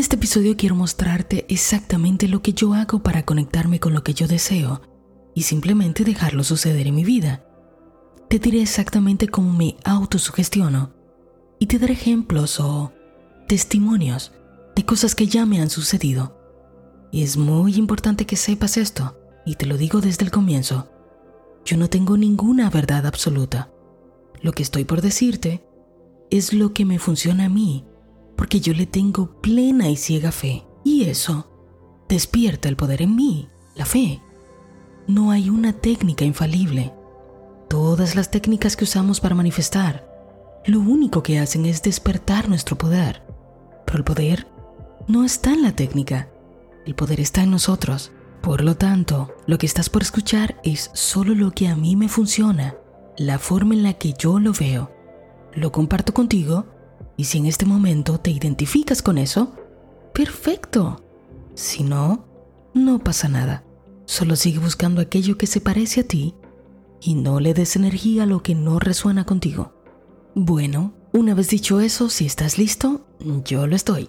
este 0.00 0.16
episodio 0.16 0.56
quiero 0.56 0.74
mostrarte 0.74 1.44
exactamente 1.50 2.26
lo 2.26 2.40
que 2.40 2.54
yo 2.54 2.72
hago 2.72 3.02
para 3.02 3.24
conectarme 3.26 3.80
con 3.80 3.92
lo 3.92 4.02
que 4.02 4.14
yo 4.14 4.26
deseo 4.26 4.80
y 5.34 5.42
simplemente 5.42 6.04
dejarlo 6.04 6.42
suceder 6.42 6.86
en 6.86 6.94
mi 6.94 7.04
vida. 7.04 7.44
Te 8.28 8.38
diré 8.38 8.62
exactamente 8.62 9.28
cómo 9.28 9.52
me 9.52 9.76
autosugestiono 9.84 10.94
y 11.58 11.66
te 11.66 11.78
daré 11.78 11.92
ejemplos 11.92 12.60
o 12.60 12.94
testimonios 13.46 14.32
de 14.74 14.86
cosas 14.86 15.14
que 15.14 15.26
ya 15.26 15.44
me 15.44 15.60
han 15.60 15.68
sucedido. 15.68 16.34
Es 17.12 17.36
muy 17.36 17.74
importante 17.74 18.24
que 18.24 18.36
sepas 18.36 18.78
esto, 18.78 19.18
y 19.44 19.56
te 19.56 19.66
lo 19.66 19.76
digo 19.76 20.00
desde 20.00 20.24
el 20.24 20.30
comienzo. 20.30 20.90
Yo 21.66 21.76
no 21.76 21.90
tengo 21.90 22.16
ninguna 22.16 22.70
verdad 22.70 23.04
absoluta. 23.04 23.70
Lo 24.40 24.52
que 24.52 24.62
estoy 24.62 24.84
por 24.84 25.02
decirte 25.02 25.62
es 26.30 26.54
lo 26.54 26.72
que 26.72 26.86
me 26.86 26.98
funciona 26.98 27.44
a 27.44 27.48
mí, 27.50 27.84
porque 28.40 28.58
yo 28.58 28.72
le 28.72 28.86
tengo 28.86 29.38
plena 29.42 29.90
y 29.90 29.98
ciega 29.98 30.32
fe. 30.32 30.64
Y 30.82 31.04
eso 31.04 31.46
despierta 32.08 32.70
el 32.70 32.76
poder 32.76 33.02
en 33.02 33.14
mí, 33.14 33.50
la 33.74 33.84
fe. 33.84 34.22
No 35.06 35.30
hay 35.30 35.50
una 35.50 35.74
técnica 35.74 36.24
infalible. 36.24 36.94
Todas 37.68 38.16
las 38.16 38.30
técnicas 38.30 38.76
que 38.76 38.84
usamos 38.84 39.20
para 39.20 39.34
manifestar, 39.34 40.08
lo 40.64 40.80
único 40.80 41.22
que 41.22 41.38
hacen 41.38 41.66
es 41.66 41.82
despertar 41.82 42.48
nuestro 42.48 42.78
poder. 42.78 43.22
Pero 43.84 43.98
el 43.98 44.04
poder 44.04 44.46
no 45.06 45.22
está 45.26 45.52
en 45.52 45.60
la 45.60 45.72
técnica, 45.72 46.30
el 46.86 46.94
poder 46.94 47.20
está 47.20 47.42
en 47.42 47.50
nosotros. 47.50 48.10
Por 48.40 48.64
lo 48.64 48.74
tanto, 48.74 49.34
lo 49.46 49.58
que 49.58 49.66
estás 49.66 49.90
por 49.90 50.00
escuchar 50.00 50.58
es 50.64 50.90
solo 50.94 51.34
lo 51.34 51.50
que 51.50 51.68
a 51.68 51.76
mí 51.76 51.94
me 51.94 52.08
funciona, 52.08 52.74
la 53.18 53.38
forma 53.38 53.74
en 53.74 53.82
la 53.82 53.92
que 53.92 54.14
yo 54.18 54.40
lo 54.40 54.54
veo. 54.54 54.90
Lo 55.52 55.70
comparto 55.72 56.14
contigo 56.14 56.79
y 57.20 57.24
si 57.24 57.36
en 57.36 57.44
este 57.44 57.66
momento 57.66 58.18
te 58.18 58.30
identificas 58.30 59.02
con 59.02 59.18
eso, 59.18 59.52
perfecto. 60.14 61.04
Si 61.54 61.82
no, 61.82 62.24
no 62.72 62.98
pasa 62.98 63.28
nada. 63.28 63.62
Solo 64.06 64.36
sigue 64.36 64.58
buscando 64.58 65.02
aquello 65.02 65.36
que 65.36 65.46
se 65.46 65.60
parece 65.60 66.00
a 66.00 66.04
ti 66.04 66.34
y 66.98 67.16
no 67.16 67.38
le 67.38 67.52
des 67.52 67.76
energía 67.76 68.22
a 68.22 68.26
lo 68.26 68.42
que 68.42 68.54
no 68.54 68.78
resuena 68.78 69.26
contigo. 69.26 69.74
Bueno, 70.34 70.94
una 71.12 71.34
vez 71.34 71.50
dicho 71.50 71.80
eso, 71.80 72.08
si 72.08 72.24
estás 72.24 72.56
listo, 72.56 73.04
yo 73.44 73.66
lo 73.66 73.76
estoy. 73.76 74.08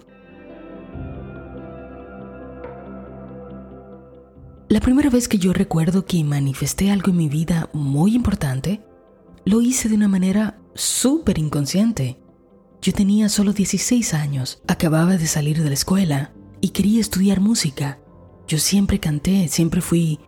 La 4.70 4.80
primera 4.80 5.10
vez 5.10 5.28
que 5.28 5.36
yo 5.36 5.52
recuerdo 5.52 6.06
que 6.06 6.24
manifesté 6.24 6.90
algo 6.90 7.10
en 7.10 7.18
mi 7.18 7.28
vida 7.28 7.68
muy 7.74 8.14
importante, 8.14 8.80
lo 9.44 9.60
hice 9.60 9.90
de 9.90 9.96
una 9.96 10.08
manera 10.08 10.58
súper 10.74 11.36
inconsciente. 11.38 12.21
Yo 12.82 12.92
tenía 12.92 13.28
solo 13.28 13.52
16 13.52 14.12
años, 14.12 14.60
acababa 14.66 15.16
de 15.16 15.28
salir 15.28 15.62
de 15.62 15.68
la 15.68 15.74
escuela 15.74 16.32
y 16.60 16.70
quería 16.70 17.00
estudiar 17.00 17.38
música. 17.40 18.00
Yo 18.48 18.58
siempre 18.58 18.98
canté, 18.98 19.46
siempre 19.46 19.80
fui 19.80 20.18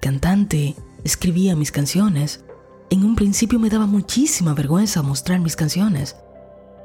cantante, 0.00 0.74
escribía 1.04 1.54
mis 1.54 1.70
canciones. 1.70 2.44
En 2.90 3.04
un 3.04 3.14
principio 3.14 3.60
me 3.60 3.70
daba 3.70 3.86
muchísima 3.86 4.54
vergüenza 4.54 5.02
mostrar 5.02 5.38
mis 5.38 5.54
canciones, 5.54 6.16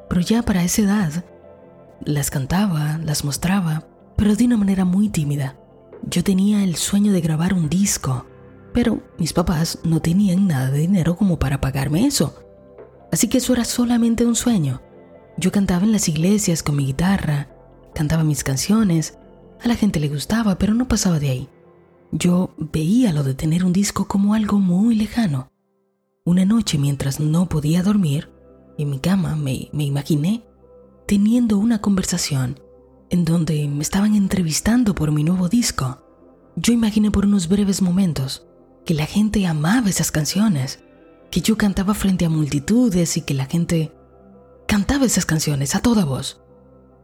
pero 0.10 0.22
ya 0.22 0.44
para 0.44 0.64
esa 0.64 0.84
edad 0.84 1.26
las 2.02 2.30
cantaba, 2.30 3.00
las 3.00 3.26
mostraba, 3.26 3.88
pero 4.16 4.36
de 4.36 4.46
una 4.46 4.58
manera 4.58 4.86
muy 4.86 5.10
tímida. 5.10 5.58
Yo 6.08 6.24
tenía 6.24 6.64
el 6.64 6.76
sueño 6.76 7.12
de 7.12 7.22
grabar 7.22 7.56
un 7.56 7.68
disco, 7.68 8.28
pero 8.76 9.02
mis 9.18 9.34
papás 9.34 9.80
no 9.84 10.04
tenían 10.04 10.46
nada 10.46 10.70
de 10.70 10.82
dinero 10.82 11.16
como 11.16 11.40
para 11.40 11.62
pagarme 11.62 12.06
eso. 12.06 12.36
Así 13.12 13.28
que 13.28 13.40
eso 13.40 13.54
era 13.54 13.66
solamente 13.66 14.24
un 14.24 14.36
sueño. 14.36 14.85
Yo 15.38 15.52
cantaba 15.52 15.84
en 15.84 15.92
las 15.92 16.08
iglesias 16.08 16.64
con 16.64 16.76
mi 16.78 16.86
guitarra, 16.86 17.50
cantaba 17.94 18.24
mis 18.24 18.44
canciones, 18.44 19.18
a 19.62 19.68
la 19.68 19.76
gente 19.76 20.00
le 20.00 20.10
gustaba, 20.10 20.58
pero 20.58 20.74
no 20.74 20.88
pasaba 20.88 21.20
de 21.20 21.30
ahí. 21.30 21.50
Yo 22.12 22.54
veía 22.58 23.12
lo 23.12 23.24
de 23.24 23.34
tener 23.34 23.66
un 23.66 23.74
disco 23.74 24.08
como 24.08 24.34
algo 24.34 24.60
muy 24.60 24.96
lejano. 24.96 25.52
Una 26.24 26.46
noche 26.46 26.78
mientras 26.78 27.20
no 27.20 27.50
podía 27.50 27.84
dormir, 27.84 28.32
en 28.78 28.90
mi 28.90 29.00
cama 29.00 29.36
me, 29.36 29.70
me 29.74 29.84
imaginé 29.84 30.44
teniendo 31.06 31.58
una 31.58 31.82
conversación 31.82 32.60
en 33.10 33.26
donde 33.26 33.68
me 33.68 33.84
estaban 33.84 34.16
entrevistando 34.16 34.96
por 34.96 35.12
mi 35.12 35.24
nuevo 35.24 35.50
disco. 35.50 36.02
Yo 36.56 36.74
imaginé 36.74 37.12
por 37.12 37.26
unos 37.26 37.48
breves 37.48 37.82
momentos 37.82 38.48
que 38.86 38.94
la 38.94 39.06
gente 39.06 39.46
amaba 39.46 39.90
esas 39.90 40.12
canciones, 40.12 40.80
que 41.32 41.42
yo 41.42 41.58
cantaba 41.58 41.94
frente 41.94 42.26
a 42.26 42.30
multitudes 42.30 43.18
y 43.18 43.22
que 43.22 43.34
la 43.34 43.46
gente 43.46 43.92
cantaba 44.68 45.06
esas 45.06 45.26
canciones 45.26 45.76
a 45.76 45.80
toda 45.80 46.06
voz. 46.06 46.42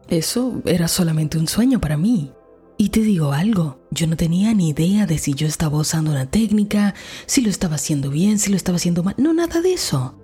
Eso 0.07 0.61
era 0.65 0.87
solamente 0.87 1.37
un 1.37 1.47
sueño 1.47 1.79
para 1.79 1.97
mí. 1.97 2.33
Y 2.77 2.89
te 2.89 3.01
digo 3.01 3.31
algo, 3.31 3.79
yo 3.91 4.07
no 4.07 4.17
tenía 4.17 4.53
ni 4.53 4.69
idea 4.69 5.05
de 5.05 5.17
si 5.19 5.33
yo 5.35 5.47
estaba 5.47 5.77
usando 5.77 6.11
una 6.11 6.25
técnica, 6.25 6.95
si 7.27 7.41
lo 7.41 7.49
estaba 7.49 7.75
haciendo 7.75 8.09
bien, 8.09 8.39
si 8.39 8.49
lo 8.49 8.57
estaba 8.57 8.77
haciendo 8.77 9.03
mal, 9.03 9.15
no 9.17 9.33
nada 9.33 9.61
de 9.61 9.73
eso. 9.73 10.17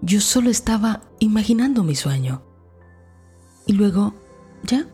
Yo 0.00 0.20
solo 0.20 0.48
estaba 0.48 1.02
imaginando 1.18 1.84
mi 1.84 1.94
sueño. 1.94 2.42
Y 3.66 3.74
luego 3.74 4.14
ya, 4.64 4.86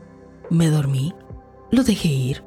me 0.51 0.69
dormí, 0.69 1.15
lo 1.71 1.85
dejé 1.85 2.09
ir. 2.09 2.45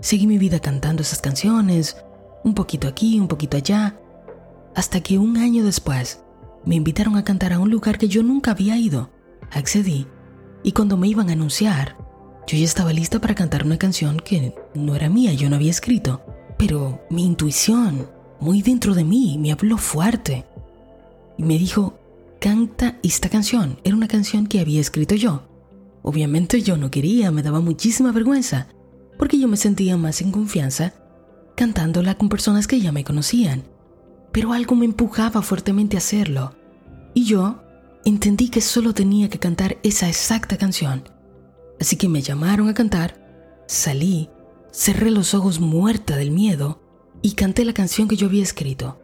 Seguí 0.00 0.26
mi 0.26 0.36
vida 0.36 0.60
cantando 0.60 1.02
esas 1.02 1.22
canciones, 1.22 1.96
un 2.44 2.54
poquito 2.54 2.86
aquí, 2.86 3.18
un 3.18 3.28
poquito 3.28 3.56
allá, 3.56 3.98
hasta 4.74 5.00
que 5.00 5.18
un 5.18 5.38
año 5.38 5.64
después 5.64 6.23
me 6.66 6.74
invitaron 6.76 7.16
a 7.16 7.24
cantar 7.24 7.52
a 7.52 7.58
un 7.58 7.70
lugar 7.70 7.98
que 7.98 8.08
yo 8.08 8.22
nunca 8.22 8.52
había 8.52 8.76
ido. 8.76 9.10
Accedí 9.50 10.06
y 10.62 10.72
cuando 10.72 10.96
me 10.96 11.08
iban 11.08 11.28
a 11.28 11.32
anunciar, 11.32 11.96
yo 12.46 12.56
ya 12.56 12.64
estaba 12.64 12.92
lista 12.92 13.20
para 13.20 13.34
cantar 13.34 13.64
una 13.64 13.78
canción 13.78 14.18
que 14.18 14.54
no 14.74 14.94
era 14.94 15.08
mía, 15.08 15.32
yo 15.34 15.48
no 15.48 15.56
había 15.56 15.70
escrito, 15.70 16.22
pero 16.58 17.02
mi 17.10 17.24
intuición, 17.24 18.08
muy 18.40 18.62
dentro 18.62 18.94
de 18.94 19.04
mí, 19.04 19.38
me 19.38 19.52
habló 19.52 19.78
fuerte 19.78 20.44
y 21.36 21.42
me 21.42 21.58
dijo, 21.58 21.98
canta 22.40 22.98
esta 23.02 23.28
canción. 23.28 23.78
Era 23.84 23.96
una 23.96 24.08
canción 24.08 24.46
que 24.46 24.60
había 24.60 24.80
escrito 24.80 25.14
yo. 25.14 25.42
Obviamente 26.02 26.60
yo 26.62 26.76
no 26.76 26.90
quería, 26.90 27.30
me 27.30 27.42
daba 27.42 27.60
muchísima 27.60 28.12
vergüenza, 28.12 28.68
porque 29.18 29.38
yo 29.38 29.48
me 29.48 29.56
sentía 29.56 29.96
más 29.96 30.20
en 30.20 30.30
confianza 30.30 30.94
cantándola 31.56 32.16
con 32.16 32.28
personas 32.28 32.66
que 32.66 32.80
ya 32.80 32.92
me 32.92 33.04
conocían. 33.04 33.64
Pero 34.34 34.52
algo 34.52 34.74
me 34.74 34.84
empujaba 34.84 35.42
fuertemente 35.42 35.96
a 35.96 35.98
hacerlo. 35.98 36.56
Y 37.14 37.24
yo 37.24 37.62
entendí 38.04 38.48
que 38.48 38.60
solo 38.60 38.92
tenía 38.92 39.30
que 39.30 39.38
cantar 39.38 39.78
esa 39.84 40.08
exacta 40.08 40.58
canción. 40.58 41.04
Así 41.80 41.94
que 41.94 42.08
me 42.08 42.20
llamaron 42.20 42.68
a 42.68 42.74
cantar, 42.74 43.64
salí, 43.68 44.28
cerré 44.72 45.12
los 45.12 45.34
ojos 45.34 45.60
muerta 45.60 46.16
del 46.16 46.32
miedo 46.32 46.82
y 47.22 47.34
canté 47.34 47.64
la 47.64 47.74
canción 47.74 48.08
que 48.08 48.16
yo 48.16 48.26
había 48.26 48.42
escrito. 48.42 49.00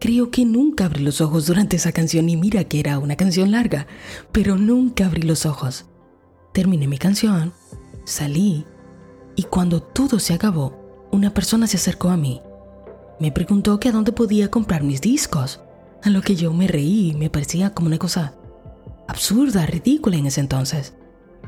Creo 0.00 0.30
que 0.30 0.46
nunca 0.46 0.86
abrí 0.86 1.02
los 1.02 1.20
ojos 1.20 1.46
durante 1.46 1.76
esa 1.76 1.92
canción 1.92 2.30
y 2.30 2.36
mira 2.36 2.64
que 2.64 2.80
era 2.80 2.98
una 2.98 3.16
canción 3.16 3.50
larga, 3.50 3.86
pero 4.32 4.56
nunca 4.56 5.04
abrí 5.04 5.22
los 5.22 5.44
ojos. 5.44 5.84
Terminé 6.54 6.88
mi 6.88 6.96
canción, 6.96 7.52
salí 8.06 8.64
y 9.36 9.42
cuando 9.42 9.82
todo 9.82 10.18
se 10.18 10.32
acabó, 10.32 11.06
una 11.12 11.34
persona 11.34 11.66
se 11.66 11.76
acercó 11.76 12.08
a 12.08 12.16
mí. 12.16 12.40
Me 13.20 13.30
preguntó 13.30 13.78
que 13.78 13.88
a 13.88 13.92
dónde 13.92 14.12
podía 14.12 14.50
comprar 14.50 14.82
mis 14.82 15.00
discos, 15.00 15.60
a 16.02 16.10
lo 16.10 16.20
que 16.20 16.34
yo 16.34 16.52
me 16.52 16.66
reí 16.66 17.10
y 17.10 17.14
me 17.14 17.30
parecía 17.30 17.72
como 17.72 17.86
una 17.86 17.98
cosa 17.98 18.34
absurda, 19.06 19.66
ridícula 19.66 20.16
en 20.16 20.26
ese 20.26 20.40
entonces, 20.40 20.94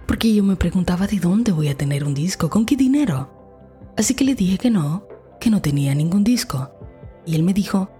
porque 0.06 0.32
yo 0.32 0.44
me 0.44 0.56
preguntaba 0.56 1.06
de 1.06 1.18
dónde 1.18 1.52
voy 1.52 1.68
a 1.68 1.76
tener 1.76 2.04
un 2.04 2.14
disco, 2.14 2.48
con 2.50 2.66
qué 2.66 2.76
dinero. 2.76 3.30
Así 3.96 4.14
que 4.14 4.24
le 4.24 4.34
dije 4.34 4.58
que 4.58 4.70
no, 4.70 5.06
que 5.40 5.50
no 5.50 5.60
tenía 5.60 5.94
ningún 5.94 6.22
disco. 6.22 6.70
Y 7.24 7.34
él 7.34 7.42
me 7.42 7.54
dijo, 7.54 7.90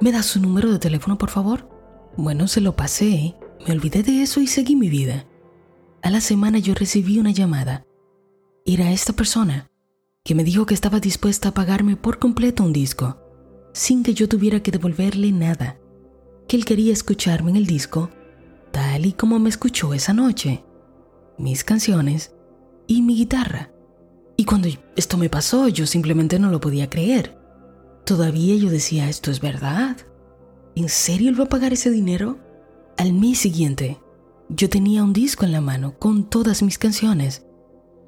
¿me 0.00 0.12
das 0.12 0.26
su 0.26 0.40
número 0.40 0.72
de 0.72 0.78
teléfono 0.78 1.18
por 1.18 1.30
favor? 1.30 1.68
Bueno, 2.16 2.48
se 2.48 2.60
lo 2.60 2.76
pasé, 2.76 3.34
me 3.66 3.72
olvidé 3.72 4.02
de 4.02 4.22
eso 4.22 4.40
y 4.40 4.46
seguí 4.46 4.76
mi 4.76 4.88
vida. 4.88 5.26
A 6.02 6.10
la 6.10 6.20
semana 6.20 6.58
yo 6.58 6.74
recibí 6.74 7.18
una 7.18 7.30
llamada. 7.30 7.86
Era 8.64 8.90
esta 8.92 9.12
persona 9.12 9.71
que 10.24 10.34
me 10.34 10.44
dijo 10.44 10.66
que 10.66 10.74
estaba 10.74 11.00
dispuesta 11.00 11.48
a 11.48 11.54
pagarme 11.54 11.96
por 11.96 12.18
completo 12.18 12.62
un 12.62 12.72
disco, 12.72 13.18
sin 13.72 14.02
que 14.02 14.14
yo 14.14 14.28
tuviera 14.28 14.62
que 14.62 14.70
devolverle 14.70 15.32
nada, 15.32 15.78
que 16.46 16.56
él 16.56 16.64
quería 16.64 16.92
escucharme 16.92 17.50
en 17.50 17.56
el 17.56 17.66
disco 17.66 18.10
tal 18.70 19.04
y 19.04 19.12
como 19.12 19.38
me 19.38 19.50
escuchó 19.50 19.94
esa 19.94 20.12
noche, 20.12 20.64
mis 21.38 21.64
canciones 21.64 22.34
y 22.86 23.02
mi 23.02 23.16
guitarra. 23.16 23.70
Y 24.36 24.44
cuando 24.44 24.68
esto 24.96 25.18
me 25.18 25.28
pasó, 25.28 25.68
yo 25.68 25.86
simplemente 25.86 26.38
no 26.38 26.50
lo 26.50 26.60
podía 26.60 26.88
creer. 26.88 27.38
Todavía 28.04 28.56
yo 28.56 28.70
decía, 28.70 29.08
¿esto 29.08 29.30
es 29.30 29.40
verdad? 29.40 29.96
¿En 30.74 30.88
serio 30.88 31.28
él 31.28 31.38
va 31.38 31.44
a 31.44 31.48
pagar 31.48 31.72
ese 31.72 31.90
dinero? 31.90 32.38
Al 32.96 33.12
mes 33.12 33.38
siguiente, 33.38 34.00
yo 34.48 34.68
tenía 34.70 35.04
un 35.04 35.12
disco 35.12 35.44
en 35.44 35.52
la 35.52 35.60
mano 35.60 35.98
con 35.98 36.28
todas 36.28 36.62
mis 36.62 36.78
canciones, 36.78 37.44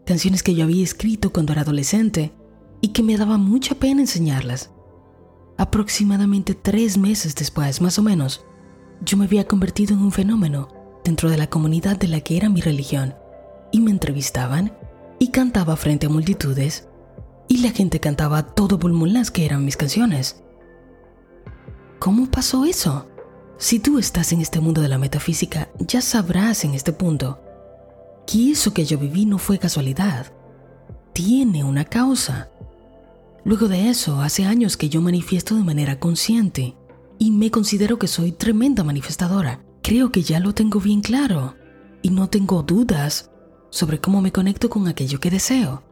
canciones 0.04 0.42
que 0.42 0.54
yo 0.54 0.64
había 0.64 0.84
escrito 0.84 1.32
cuando 1.32 1.52
era 1.52 1.62
adolescente 1.62 2.32
y 2.80 2.88
que 2.88 3.02
me 3.02 3.16
daba 3.16 3.38
mucha 3.38 3.74
pena 3.74 4.02
enseñarlas. 4.02 4.70
Aproximadamente 5.56 6.54
tres 6.54 6.98
meses 6.98 7.34
después, 7.34 7.80
más 7.80 7.98
o 7.98 8.02
menos, 8.02 8.44
yo 9.04 9.16
me 9.16 9.24
había 9.24 9.46
convertido 9.46 9.94
en 9.94 10.02
un 10.02 10.12
fenómeno 10.12 10.68
dentro 11.04 11.30
de 11.30 11.38
la 11.38 11.48
comunidad 11.48 11.96
de 11.96 12.08
la 12.08 12.20
que 12.20 12.36
era 12.36 12.48
mi 12.48 12.60
religión 12.60 13.14
y 13.72 13.80
me 13.80 13.90
entrevistaban 13.90 14.76
y 15.18 15.28
cantaba 15.28 15.76
frente 15.76 16.06
a 16.06 16.10
multitudes 16.10 16.88
y 17.48 17.58
la 17.58 17.70
gente 17.70 18.00
cantaba 18.00 18.42
todo 18.42 18.78
pulmón 18.78 19.12
las 19.12 19.30
que 19.30 19.44
eran 19.44 19.64
mis 19.64 19.76
canciones. 19.76 20.42
¿Cómo 21.98 22.30
pasó 22.30 22.64
eso? 22.64 23.08
Si 23.58 23.78
tú 23.78 23.98
estás 23.98 24.32
en 24.32 24.40
este 24.40 24.60
mundo 24.60 24.82
de 24.82 24.88
la 24.88 24.98
metafísica, 24.98 25.70
ya 25.78 26.00
sabrás 26.00 26.64
en 26.64 26.74
este 26.74 26.92
punto 26.92 27.43
que 28.26 28.50
eso 28.50 28.72
que 28.72 28.84
yo 28.84 28.98
viví 28.98 29.26
no 29.26 29.38
fue 29.38 29.58
casualidad. 29.58 30.32
Tiene 31.12 31.64
una 31.64 31.84
causa. 31.84 32.50
Luego 33.44 33.68
de 33.68 33.90
eso, 33.90 34.20
hace 34.20 34.44
años 34.44 34.76
que 34.76 34.88
yo 34.88 35.00
manifiesto 35.00 35.54
de 35.54 35.62
manera 35.62 35.98
consciente 35.98 36.76
y 37.18 37.30
me 37.30 37.50
considero 37.50 37.98
que 37.98 38.08
soy 38.08 38.32
tremenda 38.32 38.84
manifestadora. 38.84 39.62
Creo 39.82 40.10
que 40.10 40.22
ya 40.22 40.40
lo 40.40 40.54
tengo 40.54 40.80
bien 40.80 41.02
claro 41.02 41.54
y 42.02 42.10
no 42.10 42.28
tengo 42.28 42.62
dudas 42.62 43.30
sobre 43.70 44.00
cómo 44.00 44.22
me 44.22 44.32
conecto 44.32 44.70
con 44.70 44.88
aquello 44.88 45.20
que 45.20 45.30
deseo. 45.30 45.82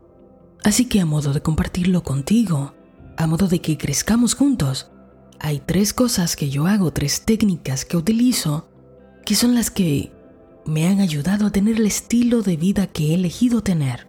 Así 0.64 0.86
que 0.86 1.00
a 1.00 1.06
modo 1.06 1.32
de 1.32 1.42
compartirlo 1.42 2.02
contigo, 2.02 2.74
a 3.16 3.26
modo 3.26 3.48
de 3.48 3.60
que 3.60 3.76
crezcamos 3.76 4.34
juntos, 4.34 4.90
hay 5.40 5.60
tres 5.60 5.92
cosas 5.92 6.36
que 6.36 6.50
yo 6.50 6.66
hago, 6.66 6.92
tres 6.92 7.24
técnicas 7.24 7.84
que 7.84 7.96
utilizo, 7.96 8.68
que 9.24 9.34
son 9.34 9.54
las 9.54 9.70
que 9.70 10.12
me 10.64 10.86
han 10.86 11.00
ayudado 11.00 11.46
a 11.46 11.50
tener 11.50 11.76
el 11.76 11.86
estilo 11.86 12.42
de 12.42 12.56
vida 12.56 12.86
que 12.86 13.10
he 13.10 13.14
elegido 13.14 13.62
tener. 13.62 14.08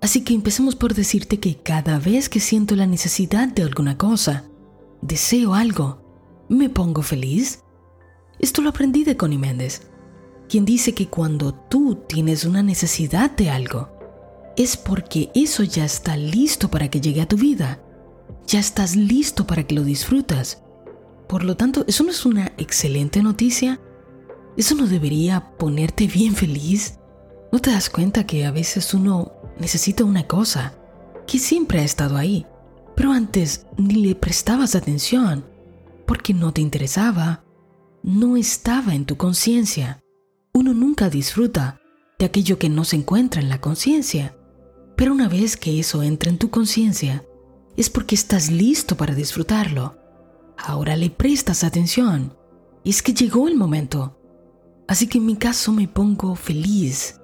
Así 0.00 0.22
que 0.22 0.34
empecemos 0.34 0.76
por 0.76 0.94
decirte 0.94 1.40
que 1.40 1.56
cada 1.56 1.98
vez 1.98 2.28
que 2.28 2.40
siento 2.40 2.76
la 2.76 2.86
necesidad 2.86 3.48
de 3.48 3.62
alguna 3.62 3.96
cosa, 3.96 4.44
deseo 5.00 5.54
algo, 5.54 6.02
me 6.48 6.68
pongo 6.68 7.02
feliz. 7.02 7.62
Esto 8.38 8.60
lo 8.60 8.70
aprendí 8.70 9.04
de 9.04 9.16
Connie 9.16 9.38
Méndez, 9.38 9.88
quien 10.48 10.64
dice 10.64 10.92
que 10.92 11.08
cuando 11.08 11.54
tú 11.54 12.02
tienes 12.06 12.44
una 12.44 12.62
necesidad 12.62 13.30
de 13.30 13.50
algo, 13.50 13.88
es 14.56 14.76
porque 14.76 15.30
eso 15.34 15.62
ya 15.62 15.84
está 15.84 16.16
listo 16.16 16.70
para 16.70 16.88
que 16.88 17.00
llegue 17.00 17.22
a 17.22 17.28
tu 17.28 17.36
vida. 17.36 17.80
Ya 18.46 18.60
estás 18.60 18.94
listo 18.94 19.46
para 19.46 19.66
que 19.66 19.74
lo 19.74 19.84
disfrutas. 19.84 20.62
Por 21.28 21.44
lo 21.44 21.56
tanto, 21.56 21.84
¿eso 21.88 22.04
no 22.04 22.10
es 22.10 22.26
una 22.26 22.52
excelente 22.58 23.22
noticia? 23.22 23.80
¿Eso 24.56 24.74
no 24.74 24.86
debería 24.86 25.56
ponerte 25.58 26.06
bien 26.06 26.34
feliz? 26.34 26.98
¿No 27.50 27.58
te 27.58 27.70
das 27.70 27.90
cuenta 27.90 28.26
que 28.26 28.44
a 28.44 28.50
veces 28.50 28.94
uno 28.94 29.32
necesita 29.58 30.04
una 30.04 30.26
cosa 30.26 30.74
que 31.26 31.38
siempre 31.38 31.80
ha 31.80 31.84
estado 31.84 32.16
ahí, 32.16 32.46
pero 32.94 33.12
antes 33.12 33.66
ni 33.76 33.94
le 33.94 34.14
prestabas 34.14 34.74
atención 34.74 35.44
porque 36.06 36.34
no 36.34 36.52
te 36.52 36.60
interesaba, 36.60 37.44
no 38.02 38.36
estaba 38.36 38.94
en 38.94 39.06
tu 39.06 39.16
conciencia? 39.16 40.00
Uno 40.52 40.72
nunca 40.72 41.10
disfruta 41.10 41.80
de 42.18 42.26
aquello 42.26 42.58
que 42.58 42.68
no 42.68 42.84
se 42.84 42.96
encuentra 42.96 43.40
en 43.40 43.48
la 43.48 43.60
conciencia. 43.60 44.36
Pero 44.96 45.12
una 45.12 45.28
vez 45.28 45.56
que 45.56 45.80
eso 45.80 46.04
entra 46.04 46.30
en 46.30 46.38
tu 46.38 46.50
conciencia, 46.50 47.24
es 47.76 47.90
porque 47.90 48.14
estás 48.14 48.50
listo 48.50 48.96
para 48.96 49.14
disfrutarlo. 49.14 49.96
Ahora 50.56 50.96
le 50.96 51.10
prestas 51.10 51.64
atención. 51.64 52.36
Es 52.84 53.02
que 53.02 53.14
llegó 53.14 53.48
el 53.48 53.56
momento. 53.56 54.16
Así 54.86 55.06
que 55.06 55.18
en 55.18 55.26
mi 55.26 55.36
caso 55.36 55.72
me 55.72 55.88
pongo 55.88 56.34
feliz, 56.34 57.20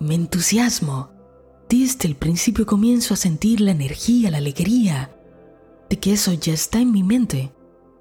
me 0.00 0.14
entusiasmo. 0.14 1.10
Desde 1.68 2.08
el 2.08 2.16
principio 2.16 2.66
comienzo 2.66 3.14
a 3.14 3.16
sentir 3.16 3.60
la 3.60 3.70
energía, 3.70 4.30
la 4.30 4.38
alegría, 4.38 5.16
de 5.88 5.98
que 5.98 6.12
eso 6.12 6.32
ya 6.32 6.52
está 6.52 6.80
en 6.80 6.92
mi 6.92 7.02
mente, 7.02 7.54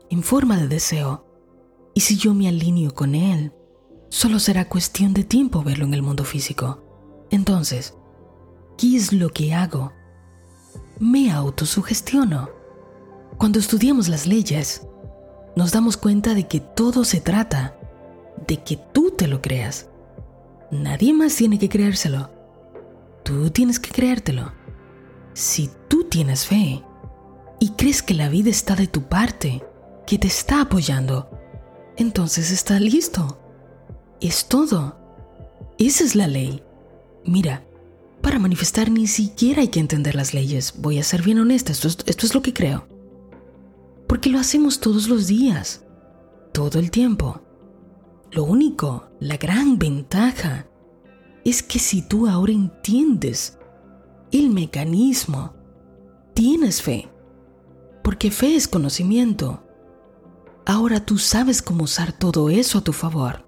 en 0.10 0.24
forma 0.24 0.58
de 0.58 0.68
deseo. 0.68 1.26
Y 1.94 2.02
si 2.02 2.18
yo 2.18 2.34
me 2.34 2.48
alineo 2.48 2.94
con 2.94 3.16
él, 3.16 3.54
solo 4.10 4.40
será 4.40 4.68
cuestión 4.68 5.14
de 5.14 5.24
tiempo 5.24 5.64
verlo 5.64 5.86
en 5.86 5.94
el 5.94 6.02
mundo 6.02 6.24
físico. 6.24 6.84
Entonces, 7.30 7.96
¿Qué 8.82 8.96
es 8.96 9.14
lo 9.14 9.30
que 9.30 9.54
hago? 9.54 9.94
Me 11.00 11.32
autosugestiono. 11.32 12.50
Cuando 13.38 13.60
estudiamos 13.60 14.08
las 14.08 14.26
leyes, 14.26 14.88
nos 15.56 15.72
damos 15.72 15.98
cuenta 15.98 16.34
de 16.34 16.48
que 16.48 16.62
todo 16.62 17.04
se 17.04 17.22
trata 17.22 17.78
de 18.48 18.64
que 18.64 18.78
tú 18.78 19.12
te 19.12 19.28
lo 19.28 19.42
creas. 19.42 19.88
Nadie 20.72 21.14
más 21.14 21.36
tiene 21.36 21.60
que 21.60 21.70
creérselo. 21.70 22.30
Tú 23.24 23.50
tienes 23.50 23.80
que 23.80 23.92
creértelo. 23.92 24.52
Si 25.34 25.70
tú 25.88 26.06
tienes 26.06 26.46
fe 26.46 26.84
y 27.60 27.72
crees 27.72 28.02
que 28.02 28.14
la 28.14 28.30
vida 28.30 28.50
está 28.50 28.76
de 28.76 28.88
tu 28.88 29.04
parte, 29.04 29.64
que 30.08 30.18
te 30.18 30.28
está 30.28 30.62
apoyando, 30.62 31.30
entonces 31.98 32.52
está 32.52 32.80
listo. 32.80 33.40
Es 34.20 34.48
todo. 34.48 34.98
Esa 35.78 36.04
es 36.04 36.16
la 36.16 36.28
ley. 36.28 36.64
Mira, 37.26 37.64
para 38.22 38.40
manifestar 38.40 38.90
ni 38.90 39.08
siquiera 39.08 39.62
hay 39.62 39.70
que 39.70 39.80
entender 39.80 40.16
las 40.16 40.34
leyes. 40.34 40.76
Voy 40.78 41.00
a 41.00 41.04
ser 41.04 41.22
bien 41.22 41.40
honesta, 41.40 41.72
esto 41.72 41.88
es, 41.88 41.98
esto 42.06 42.26
es 42.26 42.36
lo 42.36 42.42
que 42.42 42.54
creo. 42.54 42.88
Porque 44.08 44.30
lo 44.30 44.40
hacemos 44.40 44.80
todos 44.80 45.08
los 45.08 45.28
días, 45.28 45.84
todo 46.54 46.80
el 46.80 46.92
tiempo. 46.92 47.41
Lo 48.32 48.46
único, 48.46 49.10
la 49.20 49.36
gran 49.36 49.78
ventaja, 49.78 50.68
es 51.44 51.62
que 51.62 51.80
si 51.80 52.02
tú 52.02 52.28
ahora 52.28 52.54
entiendes 52.54 53.58
el 54.32 54.50
mecanismo, 54.52 55.54
tienes 56.34 56.82
fe, 56.82 57.10
porque 58.04 58.32
fe 58.32 58.56
es 58.56 58.70
conocimiento. 58.70 59.64
Ahora 60.66 61.06
tú 61.06 61.18
sabes 61.18 61.62
cómo 61.62 61.84
usar 61.84 62.14
todo 62.14 62.50
eso 62.50 62.78
a 62.78 62.84
tu 62.84 62.94
favor. 62.94 63.46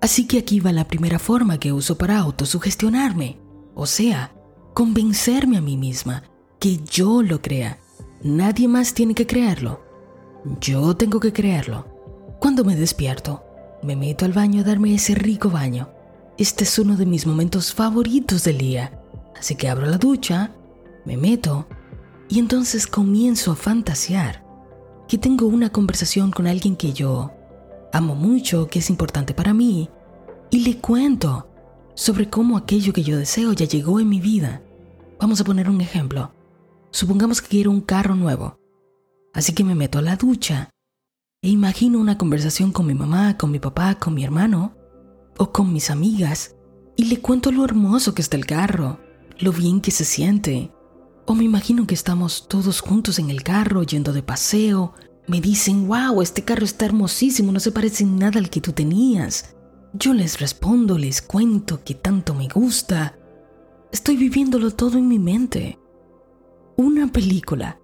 Así 0.00 0.26
que 0.26 0.38
aquí 0.38 0.60
va 0.60 0.72
la 0.72 0.88
primera 0.88 1.18
forma 1.18 1.58
que 1.58 1.72
uso 1.72 1.98
para 1.98 2.18
autosugestionarme. 2.18 3.38
O 3.74 3.84
sea, 3.86 4.34
convencerme 4.72 5.58
a 5.58 5.60
mí 5.60 5.76
misma 5.76 6.24
que 6.58 6.78
yo 6.84 7.22
lo 7.22 7.42
crea. 7.42 7.80
Nadie 8.22 8.68
más 8.68 8.94
tiene 8.94 9.14
que 9.14 9.26
creerlo. 9.26 9.82
Yo 10.60 10.96
tengo 10.96 11.20
que 11.20 11.32
creerlo. 11.32 11.86
Cuando 12.38 12.64
me 12.64 12.76
despierto, 12.76 13.43
me 13.84 13.96
meto 13.96 14.24
al 14.24 14.32
baño 14.32 14.62
a 14.62 14.64
darme 14.64 14.94
ese 14.94 15.14
rico 15.14 15.50
baño. 15.50 15.90
Este 16.38 16.64
es 16.64 16.78
uno 16.78 16.96
de 16.96 17.06
mis 17.06 17.26
momentos 17.26 17.74
favoritos 17.74 18.42
del 18.44 18.58
día. 18.58 18.98
Así 19.38 19.56
que 19.56 19.68
abro 19.68 19.86
la 19.86 19.98
ducha, 19.98 20.52
me 21.04 21.16
meto 21.16 21.68
y 22.28 22.38
entonces 22.38 22.86
comienzo 22.86 23.52
a 23.52 23.56
fantasear 23.56 24.42
que 25.06 25.18
tengo 25.18 25.46
una 25.46 25.70
conversación 25.70 26.30
con 26.30 26.46
alguien 26.46 26.76
que 26.76 26.92
yo 26.94 27.30
amo 27.92 28.14
mucho, 28.14 28.68
que 28.68 28.78
es 28.78 28.90
importante 28.90 29.34
para 29.34 29.54
mí, 29.54 29.88
y 30.50 30.60
le 30.60 30.78
cuento 30.78 31.48
sobre 31.94 32.28
cómo 32.28 32.56
aquello 32.56 32.92
que 32.92 33.02
yo 33.04 33.18
deseo 33.18 33.52
ya 33.52 33.66
llegó 33.66 34.00
en 34.00 34.08
mi 34.08 34.18
vida. 34.18 34.62
Vamos 35.20 35.40
a 35.40 35.44
poner 35.44 35.68
un 35.68 35.80
ejemplo. 35.80 36.32
Supongamos 36.90 37.40
que 37.40 37.48
quiero 37.48 37.70
un 37.70 37.82
carro 37.82 38.14
nuevo. 38.14 38.58
Así 39.32 39.52
que 39.52 39.62
me 39.62 39.74
meto 39.74 39.98
a 39.98 40.02
la 40.02 40.16
ducha 40.16 40.73
e 41.44 41.48
imagino 41.50 41.98
una 41.98 42.16
conversación 42.16 42.72
con 42.72 42.86
mi 42.86 42.94
mamá, 42.94 43.36
con 43.36 43.50
mi 43.50 43.58
papá, 43.58 43.96
con 43.96 44.14
mi 44.14 44.24
hermano 44.24 44.74
o 45.36 45.52
con 45.52 45.74
mis 45.74 45.90
amigas 45.90 46.56
y 46.96 47.04
le 47.04 47.20
cuento 47.20 47.52
lo 47.52 47.66
hermoso 47.66 48.14
que 48.14 48.22
está 48.22 48.38
el 48.38 48.46
carro, 48.46 48.98
lo 49.38 49.52
bien 49.52 49.82
que 49.82 49.90
se 49.90 50.06
siente. 50.06 50.72
O 51.26 51.34
me 51.34 51.44
imagino 51.44 51.86
que 51.86 51.94
estamos 51.94 52.48
todos 52.48 52.80
juntos 52.80 53.18
en 53.18 53.28
el 53.28 53.42
carro 53.42 53.82
yendo 53.82 54.14
de 54.14 54.22
paseo. 54.22 54.94
Me 55.28 55.42
dicen, 55.42 55.86
wow, 55.86 56.22
este 56.22 56.44
carro 56.44 56.64
está 56.64 56.86
hermosísimo, 56.86 57.52
no 57.52 57.60
se 57.60 57.72
parece 57.72 58.04
en 58.04 58.18
nada 58.18 58.38
al 58.38 58.48
que 58.48 58.62
tú 58.62 58.72
tenías. 58.72 59.54
Yo 59.92 60.14
les 60.14 60.40
respondo, 60.40 60.96
les 60.96 61.20
cuento 61.20 61.84
que 61.84 61.94
tanto 61.94 62.34
me 62.34 62.48
gusta. 62.48 63.18
Estoy 63.92 64.16
viviéndolo 64.16 64.70
todo 64.70 64.96
en 64.96 65.08
mi 65.08 65.18
mente. 65.18 65.78
Una 66.78 67.12
película. 67.12 67.78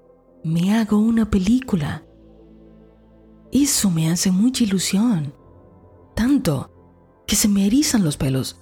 Me 0.45 0.75
hago 0.79 0.99
una 0.99 1.29
película. 1.29 2.07
Eso 3.53 3.91
me 3.91 4.11
hace 4.11 4.31
mucha 4.31 4.65
ilusión. 4.65 5.35
Tanto 6.15 6.71
que 7.27 7.37
se 7.37 7.49
me 7.49 7.67
erizan 7.67 8.05
los 8.05 8.17
pelos. 8.17 8.57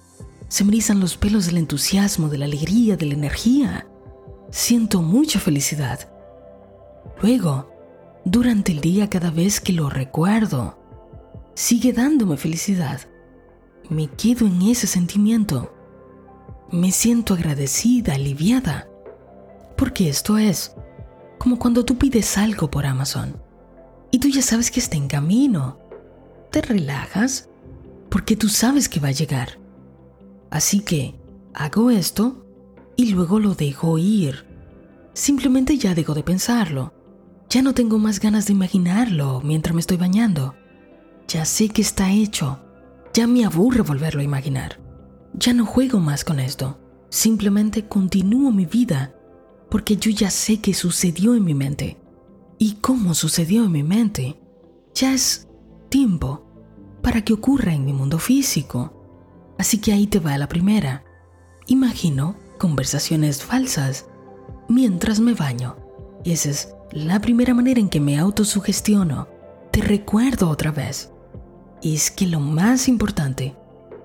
Se 0.47 0.63
me 0.63 0.71
erizan 0.71 0.99
los 0.99 1.17
pelos 1.17 1.45
del 1.45 1.57
entusiasmo, 1.57 2.29
de 2.29 2.37
la 2.37 2.45
alegría, 2.45 2.97
de 2.97 3.05
la 3.05 3.13
energía. 3.13 3.87
Siento 4.51 5.01
mucha 5.01 5.39
felicidad. 5.39 6.11
Luego, 7.21 7.71
durante 8.25 8.71
el 8.71 8.81
día 8.81 9.09
cada 9.09 9.29
vez 9.29 9.61
que 9.61 9.73
lo 9.73 9.89
recuerdo, 9.89 10.77
sigue 11.53 11.93
dándome 11.93 12.37
felicidad 12.37 13.01
me 13.89 14.07
quedo 14.07 14.45
en 14.45 14.61
ese 14.61 14.87
sentimiento. 14.87 15.73
Me 16.71 16.91
siento 16.91 17.33
agradecida, 17.33 18.13
aliviada. 18.13 18.87
Porque 19.75 20.09
esto 20.09 20.37
es 20.37 20.75
como 21.39 21.57
cuando 21.57 21.83
tú 21.83 21.97
pides 21.97 22.37
algo 22.37 22.69
por 22.69 22.85
Amazon 22.85 23.41
y 24.11 24.19
tú 24.19 24.27
ya 24.29 24.41
sabes 24.41 24.71
que 24.71 24.79
está 24.79 24.97
en 24.97 25.07
camino. 25.07 25.77
Te 26.51 26.61
relajas 26.61 27.49
porque 28.09 28.35
tú 28.35 28.49
sabes 28.49 28.89
que 28.89 28.99
va 28.99 29.09
a 29.09 29.11
llegar. 29.11 29.59
Así 30.49 30.79
que 30.79 31.15
hago 31.53 31.89
esto 31.91 32.45
y 32.95 33.11
luego 33.11 33.39
lo 33.39 33.55
dejo 33.55 33.97
ir. 33.97 34.45
Simplemente 35.13 35.77
ya 35.77 35.95
dejo 35.95 36.13
de 36.13 36.23
pensarlo. 36.23 36.93
Ya 37.49 37.61
no 37.61 37.73
tengo 37.73 37.97
más 37.97 38.19
ganas 38.19 38.45
de 38.47 38.53
imaginarlo 38.53 39.41
mientras 39.43 39.73
me 39.73 39.81
estoy 39.81 39.97
bañando. 39.97 40.55
Ya 41.27 41.45
sé 41.45 41.69
que 41.69 41.81
está 41.81 42.11
hecho 42.11 42.59
ya 43.13 43.27
me 43.27 43.43
aburre 43.43 43.81
volverlo 43.81 44.21
a 44.21 44.23
imaginar. 44.23 44.79
ya 45.33 45.53
no 45.53 45.65
juego 45.65 45.99
más 45.99 46.23
con 46.23 46.39
esto. 46.39 46.79
Simplemente 47.09 47.87
continúo 47.87 48.51
mi 48.51 48.65
vida 48.65 49.13
porque 49.69 49.95
yo 49.97 50.11
ya 50.11 50.29
sé 50.29 50.59
qué 50.59 50.73
sucedió 50.73 51.35
en 51.35 51.43
mi 51.43 51.53
mente. 51.53 51.97
Y 52.61 52.73
cómo 52.81 53.13
sucedió 53.13 53.63
en 53.63 53.71
mi 53.71 53.83
mente, 53.83 54.37
ya 54.93 55.13
es 55.13 55.47
tiempo 55.87 56.45
para 57.01 57.21
que 57.23 57.31
ocurra 57.31 57.73
en 57.73 57.85
mi 57.85 57.93
mundo 57.93 58.19
físico. 58.19 59.55
Así 59.57 59.77
que 59.77 59.93
ahí 59.93 60.07
te 60.07 60.19
va 60.19 60.37
la 60.37 60.49
primera. 60.49 61.05
Imagino 61.67 62.35
conversaciones 62.57 63.43
falsas 63.43 64.07
mientras 64.67 65.21
me 65.21 65.33
baño. 65.33 65.77
Y 66.25 66.33
esa 66.33 66.49
es 66.49 66.75
la 66.91 67.21
primera 67.21 67.53
manera 67.53 67.79
en 67.79 67.87
que 67.87 68.01
me 68.01 68.19
autosugestiono. 68.19 69.29
Te 69.71 69.81
recuerdo 69.81 70.49
otra 70.49 70.71
vez. 70.71 71.11
Es 71.81 72.11
que 72.11 72.27
lo 72.27 72.41
más 72.41 72.89
importante 72.89 73.55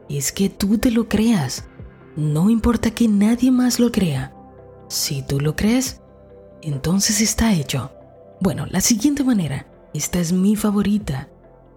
es 0.08 0.30
que 0.30 0.48
tú 0.48 0.78
te 0.78 0.92
lo 0.92 1.08
creas. 1.08 1.64
No 2.14 2.50
importa 2.50 2.92
que 2.92 3.08
nadie 3.08 3.50
más 3.50 3.80
lo 3.80 3.90
crea. 3.90 4.32
Si 4.88 5.22
tú 5.22 5.40
lo 5.40 5.56
crees, 5.56 6.00
entonces 6.62 7.20
está 7.20 7.52
hecho. 7.52 7.90
Bueno, 8.44 8.66
la 8.70 8.82
siguiente 8.82 9.24
manera, 9.24 9.66
esta 9.94 10.20
es 10.20 10.30
mi 10.30 10.54
favorita. 10.54 11.30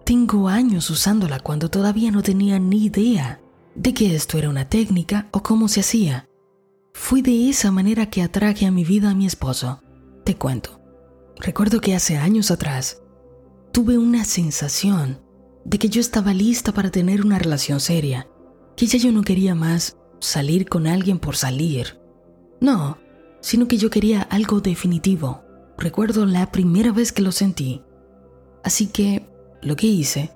Tengo 0.04 0.48
años 0.48 0.90
usándola 0.90 1.40
cuando 1.40 1.70
todavía 1.70 2.10
no 2.10 2.22
tenía 2.22 2.58
ni 2.58 2.84
idea 2.84 3.40
de 3.74 3.94
que 3.94 4.14
esto 4.14 4.36
era 4.36 4.50
una 4.50 4.68
técnica 4.68 5.28
o 5.30 5.42
cómo 5.42 5.68
se 5.68 5.80
hacía. 5.80 6.28
Fue 6.92 7.22
de 7.22 7.48
esa 7.48 7.70
manera 7.72 8.10
que 8.10 8.20
atraje 8.20 8.66
a 8.66 8.70
mi 8.70 8.84
vida 8.84 9.08
a 9.08 9.14
mi 9.14 9.24
esposo. 9.24 9.82
Te 10.26 10.36
cuento. 10.36 10.78
Recuerdo 11.38 11.80
que 11.80 11.94
hace 11.94 12.18
años 12.18 12.50
atrás 12.50 13.00
tuve 13.72 13.96
una 13.96 14.26
sensación 14.26 15.22
de 15.64 15.78
que 15.78 15.88
yo 15.88 16.02
estaba 16.02 16.34
lista 16.34 16.72
para 16.72 16.90
tener 16.90 17.24
una 17.24 17.38
relación 17.38 17.80
seria, 17.80 18.28
que 18.76 18.84
ya 18.84 18.98
yo 18.98 19.10
no 19.10 19.22
quería 19.22 19.54
más 19.54 19.96
salir 20.20 20.68
con 20.68 20.86
alguien 20.86 21.18
por 21.18 21.34
salir. 21.34 21.98
No, 22.60 22.98
sino 23.40 23.68
que 23.68 23.78
yo 23.78 23.88
quería 23.88 24.20
algo 24.20 24.60
definitivo. 24.60 25.47
Recuerdo 25.78 26.26
la 26.26 26.50
primera 26.50 26.90
vez 26.90 27.12
que 27.12 27.22
lo 27.22 27.30
sentí. 27.30 27.82
Así 28.64 28.88
que 28.88 29.28
lo 29.62 29.76
que 29.76 29.86
hice 29.86 30.32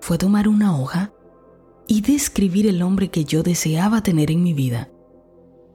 fue 0.00 0.18
tomar 0.18 0.48
una 0.48 0.78
hoja 0.78 1.14
y 1.88 2.02
describir 2.02 2.66
el 2.66 2.82
hombre 2.82 3.10
que 3.10 3.24
yo 3.24 3.42
deseaba 3.42 4.02
tener 4.02 4.30
en 4.30 4.42
mi 4.42 4.52
vida. 4.52 4.90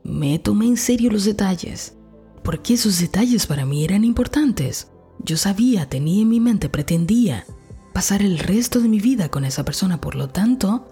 Me 0.04 0.38
tomé 0.38 0.68
en 0.68 0.78
serio 0.78 1.10
los 1.10 1.26
detalles, 1.26 1.98
porque 2.44 2.76
esos 2.76 3.00
detalles 3.00 3.48
para 3.48 3.66
mí 3.66 3.84
eran 3.84 4.04
importantes. 4.04 4.92
Yo 5.24 5.36
sabía, 5.36 5.90
tenía 5.90 6.22
en 6.22 6.30
mi 6.30 6.40
mente, 6.40 6.70
pretendía 6.70 7.46
pasar 7.94 8.22
el 8.22 8.38
resto 8.38 8.80
de 8.80 8.88
mi 8.88 9.00
vida 9.00 9.30
con 9.30 9.44
esa 9.44 9.66
persona, 9.66 10.00
por 10.00 10.14
lo 10.14 10.30
tanto, 10.30 10.88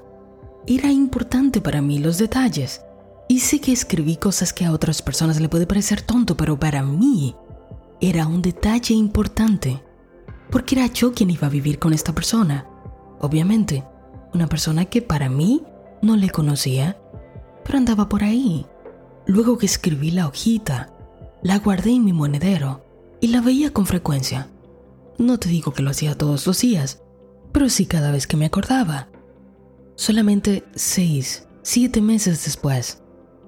era 0.65 0.91
importante 0.91 1.61
para 1.61 1.79
mí 1.79 1.99
los 1.99 2.17
detalles. 2.17 2.81
Y 3.29 3.41
sé 3.41 3.61
que 3.61 3.71
escribí 3.71 4.17
cosas 4.17 4.51
que 4.51 4.65
a 4.65 4.71
otras 4.71 5.03
personas 5.03 5.39
le 5.39 5.47
puede 5.47 5.67
parecer 5.67 6.01
tonto, 6.01 6.35
pero 6.35 6.59
para 6.59 6.81
mí 6.81 7.35
era 8.01 8.27
un 8.27 8.41
detalle 8.41 8.93
importante, 8.93 9.81
porque 10.51 10.75
era 10.75 10.87
yo 10.87 11.13
quien 11.13 11.29
iba 11.29 11.47
a 11.47 11.51
vivir 11.51 11.79
con 11.79 11.93
esta 11.93 12.13
persona. 12.13 12.67
Obviamente, 13.19 13.83
una 14.33 14.47
persona 14.47 14.85
que 14.85 15.01
para 15.01 15.29
mí 15.29 15.63
no 16.01 16.17
le 16.17 16.29
conocía, 16.29 16.97
pero 17.63 17.77
andaba 17.77 18.09
por 18.09 18.23
ahí. 18.23 18.65
Luego 19.25 19.57
que 19.57 19.65
escribí 19.65 20.11
la 20.11 20.27
hojita, 20.27 20.93
la 21.41 21.57
guardé 21.59 21.91
en 21.91 22.05
mi 22.05 22.13
monedero 22.13 22.85
y 23.21 23.27
la 23.27 23.41
veía 23.41 23.71
con 23.71 23.85
frecuencia. 23.85 24.49
No 25.17 25.39
te 25.39 25.49
digo 25.49 25.73
que 25.73 25.81
lo 25.81 25.89
hacía 25.89 26.17
todos 26.17 26.45
los 26.45 26.59
días, 26.59 27.01
pero 27.51 27.69
sí 27.69 27.85
cada 27.85 28.11
vez 28.11 28.27
que 28.27 28.37
me 28.37 28.45
acordaba. 28.45 29.07
Solamente 29.95 30.65
seis, 30.75 31.47
siete 31.61 32.01
meses 32.01 32.43
después, 32.43 33.01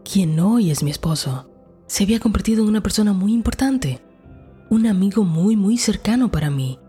quien 0.09 0.39
hoy 0.39 0.71
es 0.71 0.81
mi 0.81 0.91
esposo, 0.91 1.49
se 1.87 2.03
había 2.03 2.19
convertido 2.19 2.63
en 2.63 2.69
una 2.69 2.81
persona 2.81 3.13
muy 3.13 3.33
importante, 3.33 4.01
un 4.69 4.87
amigo 4.87 5.23
muy 5.23 5.55
muy 5.55 5.77
cercano 5.77 6.31
para 6.31 6.49
mí. 6.49 6.79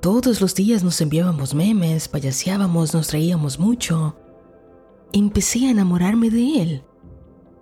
Todos 0.00 0.40
los 0.40 0.54
días 0.54 0.84
nos 0.84 1.00
enviábamos 1.00 1.54
memes, 1.54 2.08
payaseábamos, 2.08 2.94
nos 2.94 3.08
traíamos 3.08 3.58
mucho. 3.58 4.16
Empecé 5.12 5.66
a 5.66 5.70
enamorarme 5.70 6.30
de 6.30 6.62
él 6.62 6.84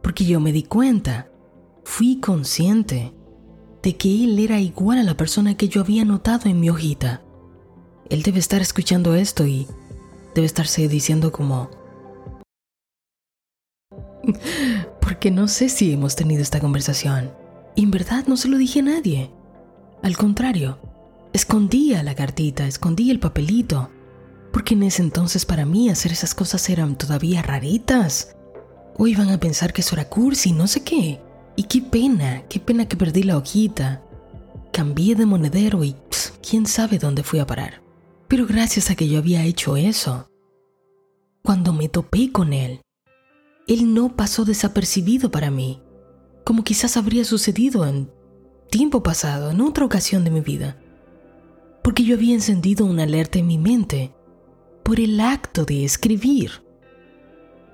porque 0.07 0.25
yo 0.25 0.39
me 0.39 0.53
di 0.53 0.63
cuenta, 0.63 1.29
fui 1.83 2.21
consciente 2.21 3.13
de 3.83 3.97
que 3.97 4.23
él 4.23 4.39
era 4.39 4.61
igual 4.61 4.99
a 4.99 5.03
la 5.03 5.17
persona 5.17 5.57
que 5.57 5.67
yo 5.69 5.81
había 5.81 6.05
notado 6.05 6.49
en 6.49 6.61
mi 6.61 6.71
hojita. 6.71 7.25
Él 8.09 8.23
debe 8.23 8.39
estar 8.39 8.63
escuchando 8.63 9.17
esto 9.17 9.49
y 9.49 9.67
debe 10.33 10.47
estarse 10.47 10.87
diciendo 10.87 11.33
como... 11.33 11.71
porque 15.01 15.33
no 15.33 15.49
sé 15.49 15.69
si 15.69 15.93
hemos 15.93 16.15
tenido 16.15 16.41
esta 16.41 16.61
conversación. 16.61 17.33
Y 17.75 17.83
en 17.83 17.91
verdad 17.91 18.27
no 18.29 18.37
se 18.37 18.47
lo 18.47 18.59
dije 18.59 18.79
a 18.79 18.85
nadie. 18.85 19.33
Al 20.03 20.17
contrario, 20.17 20.79
escondía 21.33 22.03
la 22.03 22.15
cartita, 22.15 22.67
escondía 22.67 23.13
el 23.13 23.19
papelito, 23.21 23.91
porque 24.53 24.75
en 24.75 24.85
ese 24.85 25.03
entonces 25.03 25.45
para 25.45 25.67
mí 25.67 25.91
hacer 25.91 26.13
esas 26.13 26.35
cosas 26.35 26.69
eran 26.71 26.97
todavía 26.97 27.43
raritas. 27.43 28.37
O 28.97 29.07
iban 29.07 29.29
a 29.29 29.39
pensar 29.39 29.73
que 29.73 29.83
eso 29.83 29.95
era 29.95 30.09
cursi, 30.09 30.53
no 30.53 30.67
sé 30.67 30.83
qué. 30.83 31.21
Y 31.57 31.65
qué 31.65 31.83
pena, 31.83 32.45
qué 32.49 32.61
pena 32.61 32.89
que 32.89 32.97
perdí 32.97 33.23
la 33.23 33.37
hojita. 33.37 34.03
Cambié 34.73 35.15
de 35.15 35.27
monedero 35.27 35.85
y 35.85 35.97
quién 36.49 36.67
sabe 36.67 36.99
dónde 36.99 37.23
fui 37.23 37.39
a 37.39 37.47
parar. 37.47 37.83
Pero 38.29 38.47
gracias 38.47 38.91
a 38.91 38.95
que 38.95 39.09
yo 39.09 39.19
había 39.19 39.45
hecho 39.45 39.77
eso, 39.77 40.31
cuando 41.43 41.73
me 41.73 41.89
topé 41.89 42.33
con 42.33 42.53
él, 42.53 42.81
él 43.69 43.95
no 43.95 44.17
pasó 44.17 44.45
desapercibido 44.45 45.31
para 45.31 45.51
mí, 45.51 45.83
como 46.45 46.65
quizás 46.65 46.97
habría 46.97 47.25
sucedido 47.25 47.87
en 47.87 48.11
tiempo 48.71 49.03
pasado, 49.03 49.51
en 49.51 49.61
otra 49.61 49.85
ocasión 49.85 50.25
de 50.25 50.31
mi 50.31 50.41
vida. 50.41 50.77
Porque 51.83 52.05
yo 52.05 52.15
había 52.17 52.35
encendido 52.35 52.85
una 52.85 53.05
alerta 53.05 53.39
en 53.39 53.47
mi 53.47 53.59
mente 53.59 54.13
por 54.83 55.01
el 55.01 55.21
acto 55.21 55.65
de 55.65 55.85
escribir. 55.85 56.63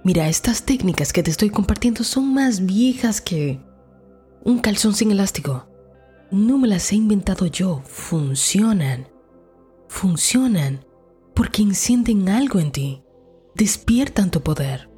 Mira, 0.05 0.29
estas 0.29 0.65
técnicas 0.65 1.13
que 1.13 1.23
te 1.23 1.31
estoy 1.31 1.51
compartiendo 1.51 2.05
son 2.05 2.33
más 2.33 2.65
viejas 2.65 3.21
que 3.21 3.61
un 4.45 4.59
calzón 4.59 4.95
sin 4.95 5.11
elástico. 5.11 5.69
No 6.31 6.59
me 6.59 6.69
las 6.69 6.91
he 6.93 6.97
inventado 6.97 7.47
yo, 7.47 7.83
funcionan. 7.85 9.09
Funcionan 9.89 10.85
porque 11.35 11.63
encienden 11.63 12.29
algo 12.29 12.59
en 12.59 12.73
ti, 12.73 13.03
despiertan 13.55 14.31
tu 14.31 14.43
poder. 14.43 14.91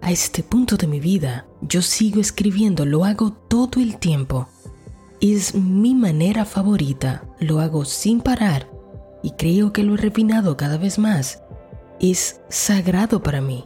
A 0.00 0.10
este 0.10 0.42
punto 0.42 0.76
de 0.76 0.86
mi 0.86 1.00
vida, 1.00 1.46
yo 1.60 1.82
sigo 1.82 2.20
escribiendo, 2.20 2.86
lo 2.86 3.04
hago 3.04 3.32
todo 3.32 3.80
el 3.80 3.98
tiempo. 3.98 4.48
Es 5.20 5.54
mi 5.54 5.94
manera 5.96 6.44
favorita, 6.44 7.24
lo 7.40 7.60
hago 7.60 7.84
sin 7.84 8.20
parar 8.20 8.70
y 9.22 9.32
creo 9.32 9.72
que 9.72 9.82
lo 9.82 9.94
he 9.94 9.96
refinado 9.96 10.56
cada 10.56 10.78
vez 10.78 10.98
más. 10.98 11.42
Es 11.98 12.40
sagrado 12.48 13.22
para 13.22 13.40
mí. 13.40 13.64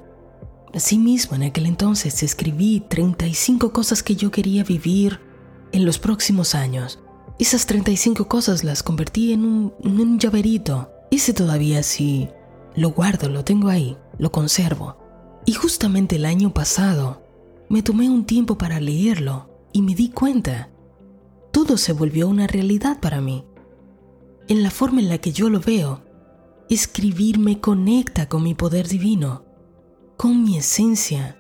Asimismo, 0.73 1.37
en 1.37 1.43
aquel 1.43 1.67
entonces 1.67 2.23
escribí 2.23 2.81
35 2.89 3.73
cosas 3.73 4.03
que 4.03 4.17
yo 4.17 4.31
quería 4.31 4.65
vivir 4.65 5.21
en 5.73 5.85
los 5.85 5.99
próximos 5.99 6.55
años. 6.55 7.01
Esas 7.39 7.67
35 7.67 8.29
cosas 8.29 8.65
las 8.65 8.83
convertí 8.83 9.33
en 9.33 9.45
un, 9.45 10.19
llaverito. 10.19 10.91
Ese 11.11 11.35
todavía 11.35 11.83
sí. 11.83 12.29
Lo 12.75 12.93
guardo, 12.93 13.29
lo 13.29 13.45
tengo 13.45 13.69
ahí, 13.69 13.99
lo 14.19 14.33
conservo. 14.33 14.97
Y 15.45 15.53
justamente 15.53 16.17
el 16.17 16.25
año 16.25 16.55
pasado 16.55 17.23
me 17.69 17.83
tomé 17.83 18.09
un 18.09 18.25
tiempo 18.25 18.57
para 18.57 18.81
leerlo 18.81 19.51
y 19.73 19.83
me 19.83 19.95
di 19.95 20.09
cuenta. 20.09 20.72
Todo 21.53 21.77
se 21.77 21.93
volvió 21.93 22.29
una 22.29 22.47
realidad 22.47 22.99
para 23.01 23.21
mí. 23.21 23.45
En 24.49 24.63
la 24.63 24.71
forma 24.71 25.01
en 25.01 25.09
la 25.09 25.19
que 25.19 25.33
yo 25.33 25.49
lo 25.49 25.61
veo, 25.61 26.03
escribir 26.69 27.39
me 27.39 27.61
conecta 27.61 28.29
con 28.29 28.43
mi 28.43 28.55
poder 28.55 28.89
divino 28.89 29.53
con 30.23 30.45
mi 30.45 30.57
esencia, 30.57 31.37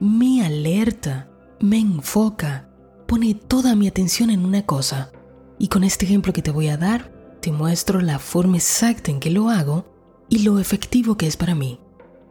me 0.00 0.42
alerta, 0.42 1.28
me 1.60 1.78
enfoca, 1.78 2.70
pone 3.06 3.34
toda 3.34 3.74
mi 3.74 3.86
atención 3.86 4.30
en 4.30 4.46
una 4.46 4.64
cosa. 4.64 5.12
Y 5.58 5.68
con 5.68 5.84
este 5.84 6.06
ejemplo 6.06 6.32
que 6.32 6.40
te 6.40 6.50
voy 6.50 6.68
a 6.68 6.78
dar, 6.78 7.12
te 7.42 7.52
muestro 7.52 8.00
la 8.00 8.18
forma 8.18 8.56
exacta 8.56 9.10
en 9.10 9.20
que 9.20 9.30
lo 9.30 9.50
hago 9.50 9.92
y 10.30 10.38
lo 10.38 10.58
efectivo 10.58 11.18
que 11.18 11.26
es 11.26 11.36
para 11.36 11.54
mí. 11.54 11.80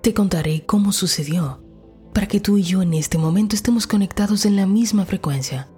Te 0.02 0.16
contaré 0.16 0.66
cómo 0.66 0.92
sucedió, 0.92 1.64
para 2.12 2.26
que 2.28 2.40
tú 2.40 2.58
y 2.58 2.64
yo 2.64 2.82
en 2.82 2.96
este 2.96 3.20
momento 3.20 3.56
estemos 3.56 3.86
conectados 3.86 4.48
en 4.48 4.56
la 4.56 4.66
misma 4.66 5.06
frecuencia, 5.06 5.70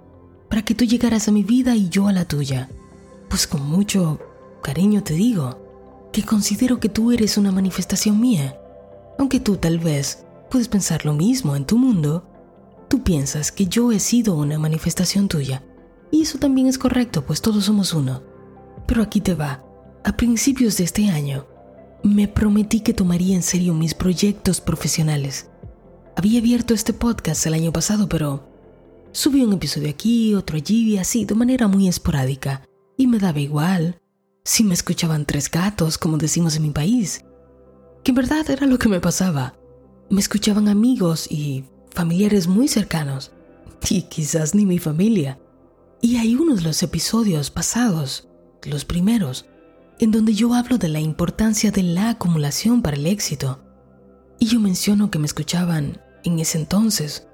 para 0.50 0.62
que 0.62 0.74
tú 0.74 0.84
llegaras 0.84 1.28
a 1.28 1.32
mi 1.32 1.42
vida 1.42 1.74
y 1.74 1.88
yo 1.88 2.08
a 2.08 2.12
la 2.12 2.26
tuya. 2.26 2.68
Pues 3.30 3.46
con 3.46 3.66
mucho 3.66 4.20
cariño 4.62 5.02
te 5.02 5.14
digo 5.14 6.10
que 6.12 6.24
considero 6.24 6.80
que 6.80 6.90
tú 6.90 7.12
eres 7.12 7.38
una 7.38 7.52
manifestación 7.52 8.20
mía 8.20 8.60
aunque 9.20 9.38
tú 9.38 9.58
tal 9.58 9.78
vez 9.78 10.24
puedes 10.50 10.68
pensar 10.68 11.04
lo 11.04 11.12
mismo 11.12 11.54
en 11.54 11.66
tu 11.66 11.76
mundo, 11.76 12.26
tú 12.88 13.02
piensas 13.02 13.52
que 13.52 13.66
yo 13.66 13.92
he 13.92 14.00
sido 14.00 14.34
una 14.34 14.58
manifestación 14.58 15.28
tuya. 15.28 15.62
Y 16.10 16.22
eso 16.22 16.38
también 16.38 16.68
es 16.68 16.78
correcto, 16.78 17.26
pues 17.26 17.42
todos 17.42 17.66
somos 17.66 17.92
uno. 17.92 18.22
Pero 18.86 19.02
aquí 19.02 19.20
te 19.20 19.34
va. 19.34 19.62
A 20.04 20.16
principios 20.16 20.78
de 20.78 20.84
este 20.84 21.10
año, 21.10 21.46
me 22.02 22.28
prometí 22.28 22.80
que 22.80 22.94
tomaría 22.94 23.36
en 23.36 23.42
serio 23.42 23.74
mis 23.74 23.92
proyectos 23.92 24.62
profesionales. 24.62 25.50
Había 26.16 26.40
abierto 26.40 26.72
este 26.72 26.94
podcast 26.94 27.44
el 27.44 27.52
año 27.52 27.74
pasado, 27.74 28.08
pero 28.08 28.48
subí 29.12 29.42
un 29.42 29.52
episodio 29.52 29.90
aquí, 29.90 30.34
otro 30.34 30.56
allí, 30.56 30.98
así, 30.98 31.24
de 31.24 31.34
manera 31.34 31.68
muy 31.68 31.88
esporádica. 31.88 32.62
Y 32.96 33.06
me 33.06 33.18
daba 33.18 33.40
igual 33.40 34.00
si 34.44 34.64
me 34.64 34.74
escuchaban 34.74 35.26
tres 35.26 35.50
gatos, 35.50 35.98
como 35.98 36.16
decimos 36.16 36.56
en 36.56 36.62
mi 36.62 36.70
país. 36.70 37.24
Que 38.02 38.12
en 38.12 38.16
verdad 38.16 38.48
era 38.50 38.66
lo 38.66 38.78
que 38.78 38.88
me 38.88 39.00
pasaba. 39.00 39.54
Me 40.08 40.20
escuchaban 40.20 40.68
amigos 40.68 41.30
y 41.30 41.64
familiares 41.90 42.46
muy 42.46 42.68
cercanos. 42.68 43.32
Y 43.88 44.02
quizás 44.02 44.54
ni 44.54 44.66
mi 44.66 44.78
familia. 44.78 45.38
Y 46.02 46.16
hay 46.16 46.34
unos 46.34 46.58
de 46.58 46.64
los 46.64 46.82
episodios 46.82 47.50
pasados, 47.50 48.28
los 48.64 48.84
primeros, 48.84 49.46
en 49.98 50.10
donde 50.10 50.34
yo 50.34 50.54
hablo 50.54 50.78
de 50.78 50.88
la 50.88 51.00
importancia 51.00 51.70
de 51.70 51.82
la 51.82 52.10
acumulación 52.10 52.82
para 52.82 52.96
el 52.96 53.06
éxito. 53.06 53.60
Y 54.38 54.46
yo 54.46 54.60
menciono 54.60 55.10
que 55.10 55.18
me 55.18 55.26
escuchaban 55.26 56.00
en 56.24 56.38
ese 56.38 56.58
entonces 56.58 57.26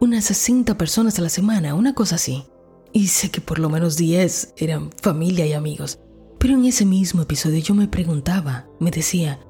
unas 0.00 0.24
60 0.24 0.76
personas 0.76 1.18
a 1.18 1.22
la 1.22 1.28
semana, 1.28 1.74
una 1.74 1.94
cosa 1.94 2.16
así. 2.16 2.44
Y 2.92 3.08
sé 3.08 3.30
que 3.30 3.40
por 3.40 3.58
lo 3.58 3.68
menos 3.68 3.96
10 3.96 4.54
eran 4.56 4.90
familia 5.02 5.46
y 5.46 5.52
amigos. 5.52 5.98
Pero 6.38 6.54
en 6.54 6.64
ese 6.64 6.84
mismo 6.84 7.22
episodio 7.22 7.58
yo 7.58 7.74
me 7.74 7.88
preguntaba, 7.88 8.66
me 8.78 8.90
decía, 8.90 9.40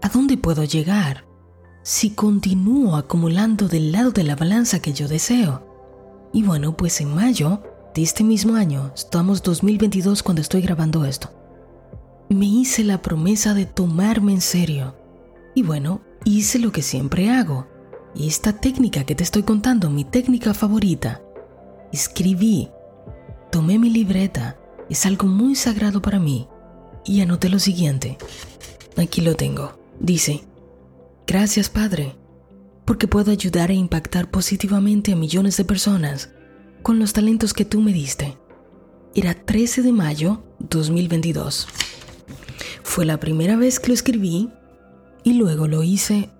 ¿a 0.00 0.08
dónde 0.08 0.36
puedo 0.36 0.64
llegar 0.64 1.24
si 1.82 2.10
continúo 2.10 2.96
acumulando 2.96 3.66
del 3.68 3.92
lado 3.92 4.12
de 4.12 4.22
la 4.22 4.36
balanza 4.36 4.80
que 4.80 4.92
yo 4.92 5.08
deseo? 5.08 5.66
Y 6.32 6.42
bueno, 6.44 6.76
pues 6.76 7.00
en 7.00 7.14
mayo 7.14 7.62
de 7.94 8.02
este 8.02 8.24
mismo 8.24 8.54
año, 8.54 8.92
estamos 8.94 9.42
2022 9.42 10.22
cuando 10.22 10.40
estoy 10.40 10.62
grabando 10.62 11.04
esto, 11.04 11.30
me 12.30 12.46
hice 12.46 12.84
la 12.84 13.02
promesa 13.02 13.52
de 13.52 13.66
tomarme 13.66 14.32
en 14.32 14.40
serio. 14.40 14.96
Y 15.54 15.62
bueno, 15.62 16.00
hice 16.24 16.58
lo 16.58 16.72
que 16.72 16.82
siempre 16.82 17.30
hago. 17.30 17.66
Y 18.14 18.28
esta 18.28 18.52
técnica 18.52 19.04
que 19.04 19.14
te 19.14 19.24
estoy 19.24 19.42
contando, 19.42 19.90
mi 19.90 20.04
técnica 20.04 20.54
favorita, 20.54 21.22
escribí, 21.92 22.68
tomé 23.50 23.78
mi 23.78 23.90
libreta, 23.90 24.58
es 24.90 25.06
algo 25.06 25.26
muy 25.26 25.54
sagrado 25.54 26.02
para 26.02 26.18
mí, 26.18 26.48
y 27.04 27.20
anoté 27.20 27.48
lo 27.48 27.58
siguiente. 27.58 28.18
Aquí 28.96 29.22
lo 29.22 29.34
tengo. 29.34 29.78
Dice, 29.98 30.42
gracias 31.26 31.70
Padre, 31.70 32.16
porque 32.84 33.08
puedo 33.08 33.30
ayudar 33.30 33.70
e 33.70 33.74
impactar 33.74 34.30
positivamente 34.30 35.12
a 35.12 35.16
millones 35.16 35.56
de 35.56 35.64
personas 35.64 36.30
con 36.82 36.98
los 36.98 37.12
talentos 37.12 37.54
que 37.54 37.64
tú 37.64 37.80
me 37.80 37.92
diste. 37.92 38.36
Era 39.14 39.34
13 39.34 39.82
de 39.82 39.92
mayo 39.92 40.42
2022. 40.58 41.68
Fue 42.82 43.04
la 43.04 43.20
primera 43.20 43.56
vez 43.56 43.80
que 43.80 43.88
lo 43.88 43.94
escribí 43.94 44.50
y 45.22 45.34
luego 45.34 45.68
lo 45.68 45.82
hice 45.82 46.30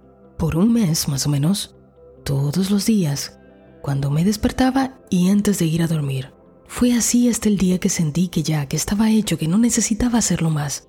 por 0.42 0.56
un 0.56 0.72
mes 0.72 1.06
más 1.06 1.24
o 1.24 1.28
menos, 1.28 1.76
todos 2.24 2.72
los 2.72 2.84
días, 2.84 3.38
cuando 3.80 4.10
me 4.10 4.24
despertaba 4.24 4.98
y 5.08 5.30
antes 5.30 5.60
de 5.60 5.66
ir 5.66 5.84
a 5.84 5.86
dormir. 5.86 6.32
Fue 6.66 6.94
así 6.94 7.28
hasta 7.28 7.48
el 7.48 7.56
día 7.56 7.78
que 7.78 7.88
sentí 7.88 8.26
que 8.26 8.42
ya, 8.42 8.66
que 8.66 8.74
estaba 8.74 9.08
hecho, 9.08 9.38
que 9.38 9.46
no 9.46 9.56
necesitaba 9.56 10.18
hacerlo 10.18 10.50
más. 10.50 10.88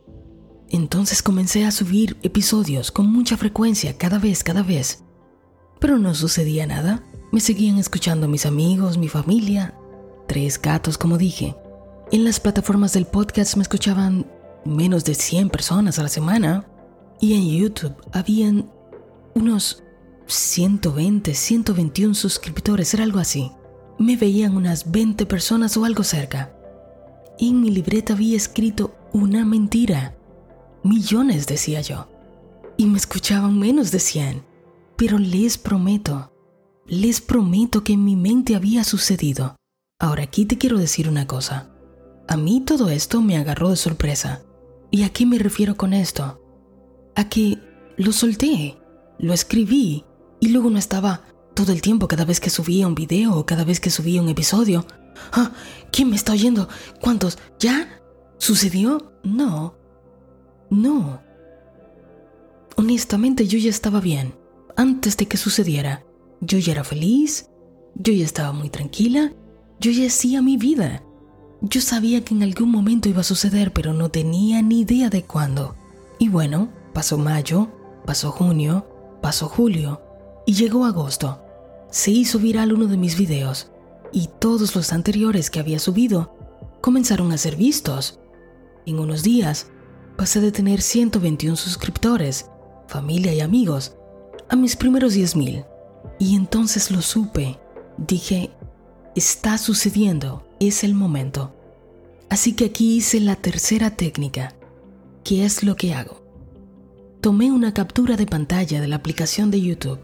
Entonces 0.70 1.22
comencé 1.22 1.66
a 1.66 1.72
subir 1.72 2.18
episodios 2.24 2.92
con 2.92 3.14
mucha 3.14 3.38
frecuencia, 3.38 3.96
cada 3.96 4.18
vez, 4.18 4.44
cada 4.44 4.64
vez. 4.64 5.04
Pero 5.80 6.00
no 6.00 6.16
sucedía 6.16 6.66
nada. 6.66 7.04
Me 7.32 7.40
seguían 7.40 7.78
escuchando 7.78 8.28
mis 8.28 8.48
amigos, 8.48 8.98
mi 8.98 9.08
familia, 9.08 9.76
tres 10.28 10.60
gatos 10.60 10.98
como 10.98 11.20
dije. 11.20 11.56
En 12.12 12.24
las 12.24 12.40
plataformas 12.40 12.94
del 12.94 13.06
podcast 13.06 13.56
me 13.56 13.62
escuchaban 13.62 14.26
menos 14.66 15.06
de 15.06 15.14
100 15.14 15.52
personas 15.52 16.00
a 16.00 16.02
la 16.02 16.10
semana 16.10 16.66
y 17.22 17.36
en 17.36 17.48
YouTube 17.48 17.96
habían 18.12 18.73
unos 19.36 19.84
120, 20.28 21.34
121 21.34 22.14
suscriptores, 22.14 22.94
era 22.94 23.04
algo 23.04 23.20
así. 23.20 23.52
Me 24.00 24.16
veían 24.16 24.56
unas 24.56 24.92
20 24.92 25.26
personas 25.26 25.78
o 25.78 25.86
algo 25.86 26.04
cerca. 26.04 26.56
En 27.40 27.62
mi 27.62 27.70
libreta 27.72 28.14
había 28.14 28.38
escrito 28.38 28.96
una 29.12 29.46
mentira. 29.46 30.16
Millones, 30.84 31.48
decía 31.48 31.82
yo. 31.82 32.08
Y 32.78 32.86
me 32.86 32.98
escuchaban 32.98 33.58
menos 33.60 33.92
de 33.92 34.00
100. 34.00 34.44
Pero 34.98 35.18
les 35.18 35.58
prometo 35.58 36.34
les 36.86 37.22
prometo 37.22 37.84
que 37.84 37.94
en 37.94 38.04
mi 38.04 38.16
mente 38.16 38.56
había 38.56 38.84
sucedido. 38.84 39.56
Ahora 40.00 40.24
aquí 40.24 40.46
te 40.46 40.58
quiero 40.58 40.78
decir 40.78 41.08
una 41.08 41.28
cosa. 41.28 41.72
A 42.28 42.36
mí 42.36 42.62
todo 42.66 42.90
esto 42.90 43.22
me 43.22 43.38
agarró 43.38 43.70
de 43.70 43.78
sorpresa. 43.78 44.44
¿Y 44.92 45.04
a 45.04 45.10
qué 45.10 45.26
me 45.26 45.40
refiero 45.40 45.76
con 45.76 45.94
esto? 45.94 46.42
A 47.16 47.30
que 47.30 47.58
lo 47.98 48.12
solté, 48.12 48.78
lo 49.24 49.34
escribí 49.34 50.04
y 50.42 50.50
luego 50.50 50.70
no 50.70 50.78
estaba 50.78 51.22
todo 51.56 51.72
el 51.72 51.82
tiempo 51.82 52.10
cada 52.10 52.26
vez 52.26 52.42
que 52.42 52.50
subía 52.50 52.88
un 52.88 52.94
video 52.94 53.38
o 53.38 53.46
cada 53.46 53.64
vez 53.64 53.80
que 53.80 53.90
subía 53.90 54.22
un 54.22 54.28
episodio. 54.28 54.86
Ah, 55.32 55.54
¿quién 55.94 56.10
me 56.10 56.18
está 56.18 56.34
oyendo? 56.34 56.68
¿Cuántos? 57.00 57.38
¿Ya? 57.58 58.02
¿Sucedió? 58.38 59.14
No. 59.24 59.76
No. 60.70 61.22
Honestamente 62.76 63.48
yo 63.48 63.58
ya 63.60 63.70
estaba 63.70 64.02
bien, 64.02 64.36
antes 64.76 65.16
de 65.16 65.26
que 65.26 65.38
sucediera. 65.38 66.04
Yo 66.42 66.58
ya 66.58 66.74
era 66.74 66.84
feliz, 66.84 67.50
yo 67.96 68.12
ya 68.12 68.26
estaba 68.26 68.52
muy 68.52 68.70
tranquila, 68.70 69.32
yo 69.80 69.92
ya 69.92 70.08
hacía 70.08 70.42
mi 70.42 70.58
vida. 70.58 71.02
Yo 71.62 71.80
sabía 71.80 72.26
que 72.26 72.34
en 72.34 72.44
algún 72.44 72.70
momento 72.70 73.08
iba 73.08 73.22
a 73.22 73.24
suceder, 73.24 73.72
pero 73.72 73.94
no 73.94 74.10
tenía 74.10 74.62
ni 74.62 74.82
idea 74.82 75.10
de 75.10 75.24
cuándo. 75.24 75.78
Y 76.20 76.28
bueno, 76.28 76.74
pasó 76.92 77.18
mayo, 77.18 77.70
pasó 78.06 78.30
junio, 78.32 78.86
pasó 79.24 79.48
julio 79.48 80.02
y 80.46 80.54
llegó 80.54 80.84
agosto. 80.84 81.42
Se 81.90 82.12
hizo 82.12 82.40
viral 82.40 82.74
uno 82.74 82.88
de 82.88 82.98
mis 82.98 83.18
videos 83.18 83.72
y 84.12 84.28
todos 84.28 84.76
los 84.76 84.92
anteriores 84.92 85.50
que 85.50 85.62
había 85.62 85.80
subido 85.80 86.36
comenzaron 86.82 87.32
a 87.32 87.38
ser 87.38 87.56
vistos. 87.56 88.20
En 88.86 89.00
unos 89.00 89.24
días 89.24 89.68
pasé 90.18 90.42
de 90.42 90.52
tener 90.52 90.82
121 90.82 91.56
suscriptores, 91.56 92.48
familia 92.90 93.34
y 93.34 93.40
amigos, 93.40 93.96
a 94.50 94.58
mis 94.58 94.76
primeros 94.76 95.16
10.000. 95.16 95.66
Y 96.20 96.36
entonces 96.36 96.92
lo 96.92 97.02
supe. 97.02 97.58
Dije, 97.98 98.52
está 99.16 99.58
sucediendo, 99.58 100.46
es 100.60 100.84
el 100.84 100.96
momento. 100.96 101.56
Así 102.30 102.58
que 102.58 102.66
aquí 102.66 102.98
hice 102.98 103.22
la 103.22 103.38
tercera 103.38 103.92
técnica. 103.92 104.54
¿Qué 105.24 105.46
es 105.46 105.64
lo 105.64 105.78
que 105.78 105.94
hago? 105.94 106.23
Tomé 107.24 107.54
una 107.54 107.74
captura 107.74 108.18
de 108.18 108.26
pantalla 108.26 108.82
de 108.82 108.88
la 108.90 108.98
aplicación 108.98 109.50
de 109.50 109.62
YouTube, 109.62 110.02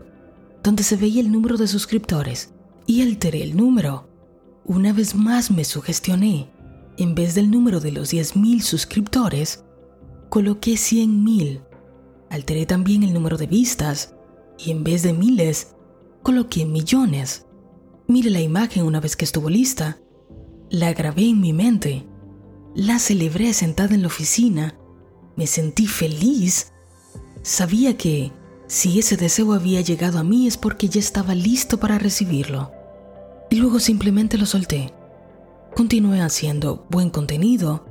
donde 0.63 0.83
se 0.83 0.95
veía 0.95 1.19
el 1.19 1.33
número 1.33 1.57
de 1.57 1.67
suscriptores, 1.67 2.53
y 2.87 3.01
alteré 3.01 3.43
el 3.43 3.57
número. 3.57 4.07
Una 4.63 4.93
vez 4.93 5.15
más 5.15 5.51
me 5.51 5.65
sugestioné. 5.65 6.49
En 6.97 7.15
vez 7.15 7.35
del 7.35 7.51
número 7.51 7.81
de 7.81 7.91
los 7.91 8.13
10.000 8.13 8.61
suscriptores, 8.61 9.65
coloqué 10.29 10.75
100.000. 10.75 11.61
Alteré 12.29 12.65
también 12.65 13.03
el 13.03 13.13
número 13.13 13.35
de 13.35 13.47
vistas, 13.47 14.15
y 14.57 14.71
en 14.71 14.85
vez 14.85 15.03
de 15.03 15.11
miles, 15.11 15.75
coloqué 16.23 16.65
millones. 16.65 17.47
Mire 18.07 18.29
la 18.29 18.39
imagen 18.39 18.85
una 18.85 19.01
vez 19.01 19.17
que 19.17 19.25
estuvo 19.25 19.49
lista. 19.49 19.99
La 20.69 20.93
grabé 20.93 21.27
en 21.27 21.41
mi 21.41 21.51
mente. 21.51 22.07
La 22.75 22.97
celebré 22.97 23.51
sentada 23.51 23.93
en 23.93 24.03
la 24.03 24.07
oficina. 24.07 24.79
Me 25.35 25.47
sentí 25.47 25.85
feliz. 25.85 26.71
Sabía 27.41 27.95
que 27.97 28.31
si 28.67 28.99
ese 28.99 29.17
deseo 29.17 29.53
había 29.53 29.81
llegado 29.81 30.19
a 30.19 30.23
mí 30.23 30.47
es 30.47 30.57
porque 30.57 30.89
ya 30.89 30.99
estaba 30.99 31.33
listo 31.33 31.79
para 31.79 31.97
recibirlo. 31.97 32.71
Y 33.49 33.55
luego 33.55 33.79
simplemente 33.79 34.37
lo 34.37 34.45
solté. 34.45 34.93
Continué 35.75 36.21
haciendo 36.21 36.85
buen 36.89 37.09
contenido, 37.09 37.85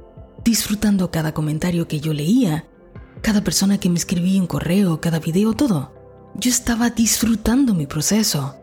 disfrutando 0.44 1.10
cada 1.10 1.32
comentario 1.32 1.88
que 1.88 2.00
yo 2.00 2.12
leía, 2.12 2.68
cada 3.22 3.42
persona 3.42 3.78
que 3.78 3.88
me 3.88 3.98
escribía 3.98 4.40
un 4.40 4.46
correo, 4.46 5.00
cada 5.00 5.18
video, 5.18 5.52
todo. 5.54 5.92
Yo 6.34 6.50
estaba 6.50 6.90
disfrutando 6.90 7.74
mi 7.74 7.86
proceso. 7.86 8.54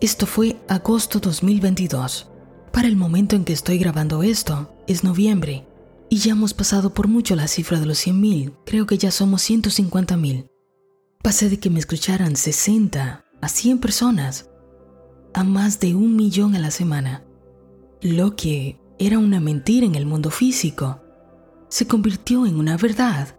Esto 0.00 0.26
fue 0.26 0.56
agosto 0.68 1.20
2022. 1.20 2.28
Para 2.72 2.88
el 2.88 2.96
momento 2.96 3.36
en 3.36 3.44
que 3.44 3.54
estoy 3.54 3.78
grabando 3.78 4.22
esto, 4.22 4.74
es 4.86 5.02
noviembre, 5.02 5.64
y 6.08 6.18
ya 6.18 6.32
hemos 6.32 6.54
pasado 6.54 6.94
por 6.94 7.08
mucho 7.08 7.34
la 7.34 7.48
cifra 7.48 7.80
de 7.80 7.86
los 7.86 8.06
100.000, 8.06 8.54
creo 8.64 8.86
que 8.86 8.98
ya 8.98 9.10
somos 9.10 9.48
150.000. 9.48 10.48
Pasé 11.22 11.48
de 11.48 11.58
que 11.58 11.70
me 11.70 11.80
escucharan 11.80 12.36
60 12.36 13.24
a 13.40 13.48
100 13.48 13.78
personas 13.78 14.50
a 15.34 15.44
más 15.44 15.80
de 15.80 15.94
un 15.94 16.16
millón 16.16 16.54
a 16.54 16.58
la 16.58 16.70
semana. 16.70 17.24
Lo 18.00 18.36
que 18.36 18.80
era 18.98 19.18
una 19.18 19.40
mentira 19.40 19.86
en 19.86 19.94
el 19.94 20.06
mundo 20.06 20.30
físico 20.30 21.02
se 21.68 21.86
convirtió 21.86 22.46
en 22.46 22.58
una 22.58 22.76
verdad, 22.76 23.38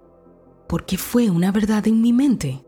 porque 0.67 0.97
fue 0.97 1.29
una 1.29 1.51
verdad 1.51 1.87
en 1.87 2.01
mi 2.01 2.11
mente. 2.11 2.65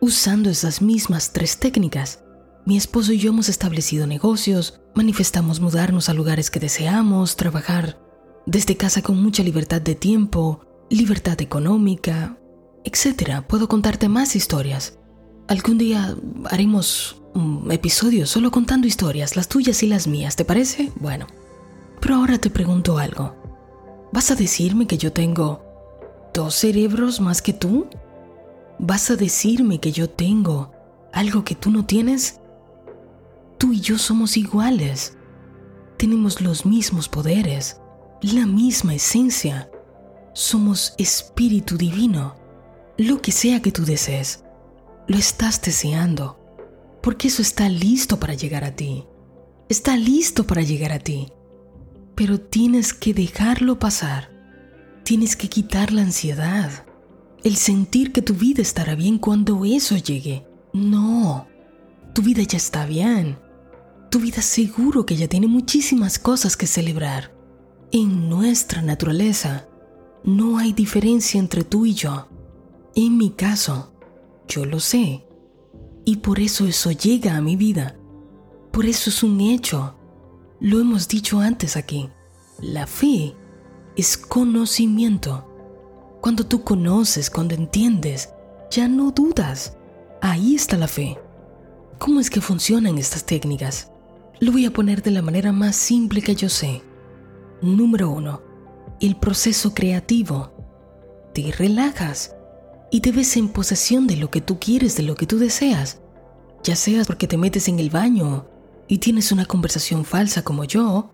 Usando 0.00 0.50
esas 0.50 0.82
mismas 0.82 1.32
tres 1.32 1.58
técnicas, 1.58 2.22
mi 2.66 2.76
esposo 2.76 3.12
y 3.12 3.18
yo 3.18 3.30
hemos 3.30 3.48
establecido 3.48 4.06
negocios, 4.06 4.80
manifestamos 4.94 5.60
mudarnos 5.60 6.08
a 6.08 6.14
lugares 6.14 6.50
que 6.50 6.60
deseamos, 6.60 7.36
trabajar 7.36 7.98
desde 8.46 8.76
casa 8.76 9.02
con 9.02 9.22
mucha 9.22 9.42
libertad 9.42 9.80
de 9.80 9.94
tiempo, 9.94 10.60
libertad 10.90 11.40
económica, 11.40 12.38
etc. 12.84 13.42
Puedo 13.46 13.68
contarte 13.68 14.08
más 14.08 14.36
historias. 14.36 14.98
Algún 15.48 15.78
día 15.78 16.16
haremos 16.50 17.22
un 17.34 17.70
episodio 17.70 18.26
solo 18.26 18.50
contando 18.50 18.86
historias, 18.86 19.36
las 19.36 19.48
tuyas 19.48 19.82
y 19.82 19.86
las 19.86 20.06
mías, 20.06 20.36
¿te 20.36 20.44
parece? 20.44 20.92
Bueno, 20.96 21.26
pero 22.00 22.16
ahora 22.16 22.38
te 22.38 22.50
pregunto 22.50 22.98
algo. 22.98 23.34
¿Vas 24.12 24.30
a 24.30 24.34
decirme 24.34 24.86
que 24.86 24.98
yo 24.98 25.12
tengo 25.12 25.62
dos 26.34 26.54
cerebros 26.54 27.20
más 27.20 27.40
que 27.40 27.52
tú? 27.52 27.86
¿Vas 28.78 29.10
a 29.10 29.16
decirme 29.16 29.78
que 29.78 29.92
yo 29.92 30.10
tengo 30.10 30.72
algo 31.12 31.44
que 31.44 31.54
tú 31.54 31.70
no 31.70 31.86
tienes? 31.86 32.40
Tú 33.58 33.72
y 33.72 33.80
yo 33.80 33.96
somos 33.98 34.36
iguales. 34.36 35.16
Tenemos 35.96 36.40
los 36.40 36.66
mismos 36.66 37.08
poderes, 37.08 37.80
la 38.22 38.46
misma 38.46 38.94
esencia. 38.94 39.68
Somos 40.32 40.94
espíritu 40.96 41.76
divino. 41.76 42.36
Lo 42.96 43.20
que 43.20 43.32
sea 43.32 43.60
que 43.60 43.72
tú 43.72 43.84
desees, 43.84 44.44
lo 45.08 45.16
estás 45.16 45.60
deseando, 45.60 46.38
porque 47.02 47.28
eso 47.28 47.42
está 47.42 47.68
listo 47.68 48.20
para 48.20 48.34
llegar 48.34 48.64
a 48.64 48.76
ti. 48.76 49.04
Está 49.68 49.96
listo 49.96 50.46
para 50.46 50.62
llegar 50.62 50.92
a 50.92 51.00
ti. 51.00 51.32
Pero 52.14 52.40
tienes 52.40 52.94
que 52.94 53.12
dejarlo 53.12 53.78
pasar. 53.78 54.30
Tienes 55.02 55.34
que 55.34 55.48
quitar 55.48 55.92
la 55.92 56.02
ansiedad, 56.02 56.86
el 57.42 57.56
sentir 57.56 58.12
que 58.12 58.22
tu 58.22 58.34
vida 58.34 58.62
estará 58.62 58.94
bien 58.94 59.18
cuando 59.18 59.64
eso 59.64 59.96
llegue. 59.96 60.46
No, 60.72 61.48
tu 62.14 62.22
vida 62.22 62.42
ya 62.44 62.56
está 62.56 62.86
bien. 62.86 63.36
Tu 64.10 64.20
vida 64.20 64.42
seguro 64.42 65.06
que 65.06 65.16
ya 65.16 65.26
tiene 65.26 65.48
muchísimas 65.48 66.20
cosas 66.20 66.56
que 66.56 66.68
celebrar. 66.68 67.31
En 67.94 68.30
nuestra 68.30 68.80
naturaleza 68.80 69.68
no 70.24 70.56
hay 70.56 70.72
diferencia 70.72 71.38
entre 71.38 71.62
tú 71.62 71.84
y 71.84 71.92
yo. 71.92 72.26
En 72.94 73.18
mi 73.18 73.32
caso, 73.32 73.92
yo 74.48 74.64
lo 74.64 74.80
sé. 74.80 75.26
Y 76.06 76.16
por 76.16 76.40
eso 76.40 76.66
eso 76.66 76.90
llega 76.90 77.36
a 77.36 77.42
mi 77.42 77.54
vida. 77.54 77.98
Por 78.70 78.86
eso 78.86 79.10
es 79.10 79.22
un 79.22 79.42
hecho. 79.42 79.94
Lo 80.58 80.80
hemos 80.80 81.06
dicho 81.06 81.40
antes 81.40 81.76
aquí. 81.76 82.08
La 82.62 82.86
fe 82.86 83.36
es 83.94 84.16
conocimiento. 84.16 85.46
Cuando 86.22 86.46
tú 86.46 86.64
conoces, 86.64 87.28
cuando 87.28 87.54
entiendes, 87.54 88.30
ya 88.70 88.88
no 88.88 89.10
dudas. 89.10 89.76
Ahí 90.22 90.54
está 90.54 90.78
la 90.78 90.88
fe. 90.88 91.18
¿Cómo 91.98 92.20
es 92.20 92.30
que 92.30 92.40
funcionan 92.40 92.96
estas 92.96 93.26
técnicas? 93.26 93.90
Lo 94.40 94.50
voy 94.50 94.64
a 94.64 94.72
poner 94.72 95.02
de 95.02 95.10
la 95.10 95.20
manera 95.20 95.52
más 95.52 95.76
simple 95.76 96.22
que 96.22 96.34
yo 96.34 96.48
sé. 96.48 96.82
Número 97.62 98.10
uno, 98.10 98.42
el 99.00 99.16
proceso 99.16 99.72
creativo. 99.72 100.52
Te 101.32 101.52
relajas 101.52 102.34
y 102.90 103.00
te 103.00 103.12
ves 103.12 103.36
en 103.36 103.48
posesión 103.48 104.08
de 104.08 104.16
lo 104.16 104.30
que 104.30 104.40
tú 104.40 104.58
quieres, 104.58 104.96
de 104.96 105.04
lo 105.04 105.14
que 105.14 105.26
tú 105.26 105.38
deseas. 105.38 106.00
Ya 106.64 106.74
sea 106.74 107.04
porque 107.04 107.28
te 107.28 107.38
metes 107.38 107.68
en 107.68 107.78
el 107.78 107.88
baño 107.88 108.48
y 108.88 108.98
tienes 108.98 109.30
una 109.30 109.46
conversación 109.46 110.04
falsa 110.04 110.42
como 110.42 110.64
yo, 110.64 111.12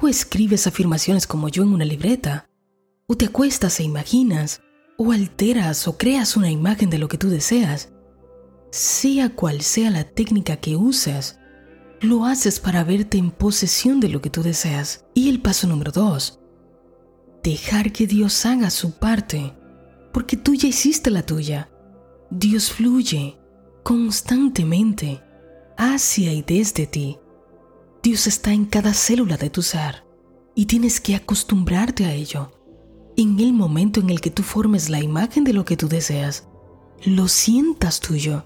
o 0.00 0.06
escribes 0.08 0.68
afirmaciones 0.68 1.26
como 1.26 1.48
yo 1.48 1.64
en 1.64 1.72
una 1.72 1.84
libreta, 1.84 2.48
o 3.08 3.16
te 3.16 3.26
acuestas 3.26 3.80
e 3.80 3.82
imaginas, 3.82 4.60
o 4.96 5.10
alteras 5.10 5.88
o 5.88 5.98
creas 5.98 6.36
una 6.36 6.50
imagen 6.50 6.90
de 6.90 6.98
lo 6.98 7.08
que 7.08 7.18
tú 7.18 7.28
deseas. 7.28 7.92
Sea 8.70 9.30
cual 9.30 9.62
sea 9.62 9.90
la 9.90 10.04
técnica 10.04 10.56
que 10.56 10.76
uses, 10.76 11.40
lo 12.00 12.24
haces 12.24 12.60
para 12.60 12.84
verte 12.84 13.18
en 13.18 13.30
posesión 13.30 14.00
de 14.00 14.08
lo 14.08 14.20
que 14.20 14.30
tú 14.30 14.42
deseas. 14.42 15.04
Y 15.14 15.28
el 15.28 15.40
paso 15.40 15.66
número 15.66 15.92
dos, 15.92 16.40
dejar 17.42 17.92
que 17.92 18.06
Dios 18.06 18.46
haga 18.46 18.70
su 18.70 18.98
parte, 18.98 19.54
porque 20.12 20.36
tú 20.36 20.54
ya 20.54 20.68
hiciste 20.68 21.10
la 21.10 21.24
tuya. 21.24 21.70
Dios 22.30 22.70
fluye 22.70 23.38
constantemente 23.82 25.22
hacia 25.76 26.32
y 26.32 26.42
desde 26.42 26.86
ti. 26.86 27.18
Dios 28.02 28.26
está 28.26 28.52
en 28.52 28.66
cada 28.66 28.92
célula 28.92 29.36
de 29.36 29.50
tu 29.50 29.62
ser 29.62 30.04
y 30.54 30.66
tienes 30.66 31.00
que 31.00 31.16
acostumbrarte 31.16 32.04
a 32.04 32.12
ello. 32.12 32.52
En 33.16 33.40
el 33.40 33.52
momento 33.52 34.00
en 34.00 34.10
el 34.10 34.20
que 34.20 34.30
tú 34.30 34.42
formes 34.42 34.88
la 34.88 35.00
imagen 35.00 35.42
de 35.42 35.52
lo 35.52 35.64
que 35.64 35.76
tú 35.76 35.88
deseas, 35.88 36.46
lo 37.04 37.28
sientas 37.28 38.00
tuyo, 38.00 38.44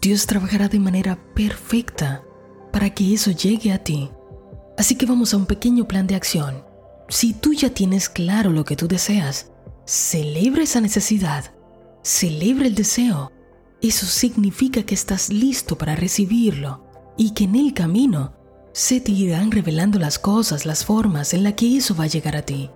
Dios 0.00 0.26
trabajará 0.26 0.68
de 0.68 0.78
manera 0.78 1.18
perfecta 1.34 2.24
para 2.70 2.90
que 2.90 3.14
eso 3.14 3.30
llegue 3.30 3.72
a 3.72 3.82
ti. 3.82 4.10
Así 4.76 4.94
que 4.94 5.06
vamos 5.06 5.34
a 5.34 5.36
un 5.36 5.46
pequeño 5.46 5.86
plan 5.86 6.06
de 6.06 6.14
acción. 6.14 6.64
Si 7.08 7.32
tú 7.34 7.52
ya 7.52 7.70
tienes 7.70 8.08
claro 8.08 8.50
lo 8.50 8.64
que 8.64 8.76
tú 8.76 8.88
deseas, 8.88 9.50
celebra 9.84 10.62
esa 10.62 10.80
necesidad, 10.80 11.52
celebra 12.02 12.66
el 12.66 12.74
deseo. 12.74 13.32
Eso 13.82 14.06
significa 14.06 14.84
que 14.84 14.94
estás 14.94 15.30
listo 15.30 15.76
para 15.76 15.96
recibirlo 15.96 16.84
y 17.16 17.32
que 17.32 17.44
en 17.44 17.56
el 17.56 17.74
camino 17.74 18.34
se 18.72 19.00
te 19.00 19.12
irán 19.12 19.50
revelando 19.50 19.98
las 19.98 20.18
cosas, 20.18 20.64
las 20.64 20.84
formas 20.84 21.34
en 21.34 21.42
las 21.42 21.54
que 21.54 21.76
eso 21.76 21.94
va 21.96 22.04
a 22.04 22.08
llegar 22.08 22.36
a 22.36 22.42
ti. 22.42 22.70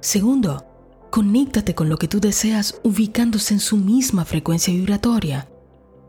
Segundo, 0.00 0.64
conéctate 1.10 1.74
con 1.74 1.88
lo 1.88 1.96
que 1.96 2.08
tú 2.08 2.20
deseas 2.20 2.80
ubicándose 2.84 3.54
en 3.54 3.60
su 3.60 3.76
misma 3.76 4.24
frecuencia 4.24 4.72
vibratoria. 4.72 5.48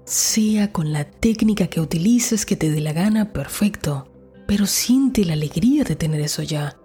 Sea 0.09 0.71
con 0.71 0.91
la 0.91 1.03
técnica 1.03 1.67
que 1.67 1.79
utilices 1.79 2.47
que 2.47 2.55
te 2.55 2.71
dé 2.71 2.81
la 2.81 2.93
gana, 2.93 3.31
perfecto, 3.31 4.11
pero 4.47 4.65
siente 4.65 5.23
la 5.23 5.33
alegría 5.33 5.83
de 5.83 5.95
tener 5.95 6.19
eso 6.21 6.41
ya. 6.41 6.79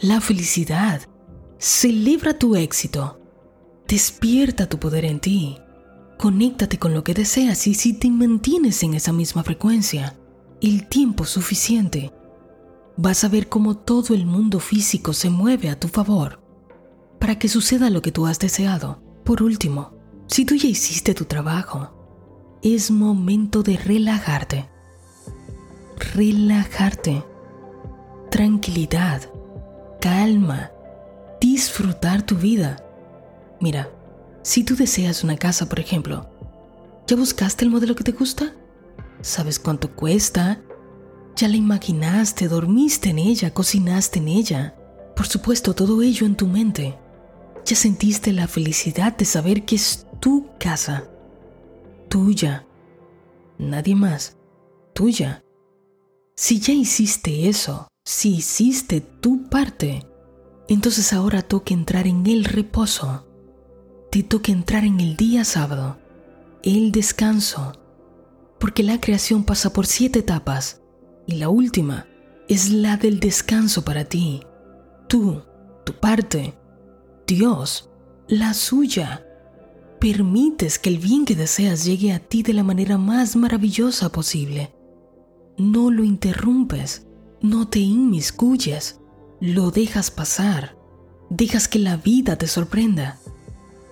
La 0.00 0.22
felicidad. 0.22 1.02
Celebra 1.58 2.38
tu 2.38 2.56
éxito. 2.56 3.20
Despierta 3.86 4.70
tu 4.70 4.78
poder 4.78 5.04
en 5.04 5.20
ti. 5.20 5.58
Conéctate 6.18 6.78
con 6.78 6.94
lo 6.94 7.04
que 7.04 7.12
deseas 7.12 7.66
y 7.66 7.74
si 7.74 7.92
te 7.92 8.08
mantienes 8.08 8.82
en 8.82 8.94
esa 8.94 9.12
misma 9.12 9.44
frecuencia, 9.44 10.18
el 10.62 10.88
tiempo 10.88 11.26
suficiente, 11.26 12.10
vas 12.96 13.22
a 13.22 13.28
ver 13.28 13.50
cómo 13.50 13.76
todo 13.76 14.14
el 14.14 14.24
mundo 14.24 14.60
físico 14.60 15.12
se 15.12 15.28
mueve 15.28 15.68
a 15.68 15.78
tu 15.78 15.88
favor 15.88 16.40
para 17.20 17.38
que 17.38 17.48
suceda 17.48 17.90
lo 17.90 18.00
que 18.00 18.12
tú 18.12 18.26
has 18.26 18.38
deseado. 18.38 19.02
Por 19.24 19.42
último, 19.42 19.92
si 20.26 20.46
tú 20.46 20.54
ya 20.54 20.68
hiciste 20.68 21.12
tu 21.12 21.26
trabajo, 21.26 22.01
es 22.62 22.90
momento 22.90 23.62
de 23.62 23.76
relajarte. 23.76 24.68
Relajarte. 26.14 27.24
Tranquilidad. 28.30 29.22
Calma. 30.00 30.70
Disfrutar 31.40 32.22
tu 32.22 32.36
vida. 32.36 32.84
Mira, 33.60 33.90
si 34.42 34.64
tú 34.64 34.76
deseas 34.76 35.22
una 35.24 35.36
casa, 35.36 35.68
por 35.68 35.80
ejemplo, 35.80 36.28
¿ya 37.06 37.16
buscaste 37.16 37.64
el 37.64 37.70
modelo 37.70 37.94
que 37.94 38.04
te 38.04 38.12
gusta? 38.12 38.54
sabes 39.22 39.58
cuánto 39.58 39.94
cuesta, 39.94 40.60
ya 41.36 41.48
la 41.48 41.56
imaginaste, 41.56 42.48
dormiste 42.48 43.10
en 43.10 43.18
ella, 43.18 43.54
cocinaste 43.54 44.18
en 44.18 44.28
ella. 44.28 44.74
Por 45.16 45.26
supuesto, 45.26 45.74
todo 45.74 46.02
ello 46.02 46.26
en 46.26 46.36
tu 46.36 46.46
mente. 46.46 46.98
Ya 47.64 47.76
sentiste 47.76 48.32
la 48.32 48.48
felicidad 48.48 49.16
de 49.16 49.24
saber 49.24 49.64
que 49.64 49.76
es 49.76 50.06
tu 50.20 50.50
casa, 50.58 51.04
tuya, 52.12 52.66
nadie 53.56 53.94
más, 53.94 54.36
tuya. 54.92 55.42
Si 56.36 56.60
ya 56.60 56.74
hiciste 56.74 57.48
eso, 57.48 57.88
si 58.04 58.34
hiciste 58.34 59.00
tu 59.00 59.48
parte, 59.48 60.06
entonces 60.68 61.14
ahora 61.14 61.40
toca 61.40 61.72
entrar 61.72 62.06
en 62.06 62.26
el 62.26 62.44
reposo. 62.44 63.26
Te 64.10 64.22
toca 64.22 64.52
entrar 64.52 64.84
en 64.84 65.00
el 65.00 65.16
día 65.16 65.46
sábado, 65.46 65.96
el 66.62 66.92
descanso, 66.92 67.80
porque 68.60 68.82
la 68.82 69.00
creación 69.00 69.44
pasa 69.44 69.72
por 69.72 69.86
siete 69.86 70.18
etapas 70.18 70.82
y 71.26 71.36
la 71.36 71.48
última 71.48 72.08
es 72.46 72.68
la 72.68 72.98
del 72.98 73.20
descanso 73.20 73.86
para 73.86 74.04
ti. 74.04 74.42
Tú, 75.08 75.40
tu 75.86 75.94
parte, 75.94 76.52
Dios, 77.26 77.88
la 78.28 78.52
suya. 78.52 79.26
Permites 80.02 80.80
que 80.80 80.90
el 80.90 80.98
bien 80.98 81.24
que 81.24 81.36
deseas 81.36 81.84
llegue 81.84 82.12
a 82.12 82.18
ti 82.18 82.42
de 82.42 82.52
la 82.52 82.64
manera 82.64 82.98
más 82.98 83.36
maravillosa 83.36 84.10
posible. 84.10 84.74
No 85.56 85.92
lo 85.92 86.02
interrumpes, 86.02 87.06
no 87.40 87.68
te 87.68 87.78
inmiscuyes, 87.78 88.98
lo 89.40 89.70
dejas 89.70 90.10
pasar, 90.10 90.76
dejas 91.30 91.68
que 91.68 91.78
la 91.78 91.98
vida 91.98 92.34
te 92.34 92.48
sorprenda. 92.48 93.20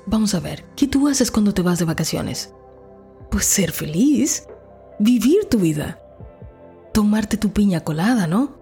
Vamos 0.05 0.35
a 0.35 0.41
ver, 0.41 0.65
¿qué 0.75 0.89
tú 0.89 1.07
haces 1.07 1.31
cuando 1.31 1.55
te 1.55 1.63
vas 1.63 1.79
de 1.79 1.85
vacaciones? 1.85 2.53
Pues 3.31 3.45
ser 3.45 3.71
feliz, 3.71 4.49
vivir 4.99 5.45
tu 5.49 5.61
vida. 5.61 6.01
Tomarte 6.93 7.37
tu 7.37 7.53
piña 7.53 7.85
colada, 7.85 8.27
¿no? 8.27 8.59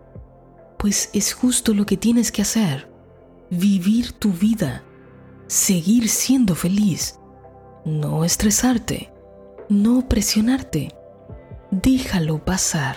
Pues 0.79 1.09
es 1.15 1.33
justo 1.33 1.73
lo 1.73 1.87
que 1.87 1.97
tienes 1.97 2.31
que 2.31 2.43
hacer. 2.43 2.93
Vivir 3.49 4.13
tu 4.13 4.33
vida. 4.33 4.85
Seguir 5.47 6.11
siendo 6.11 6.55
feliz. 6.55 7.19
No 7.89 8.25
estresarte. 8.25 9.11
No 9.69 10.09
presionarte. 10.09 10.95
Déjalo 11.71 12.45
pasar. 12.45 12.97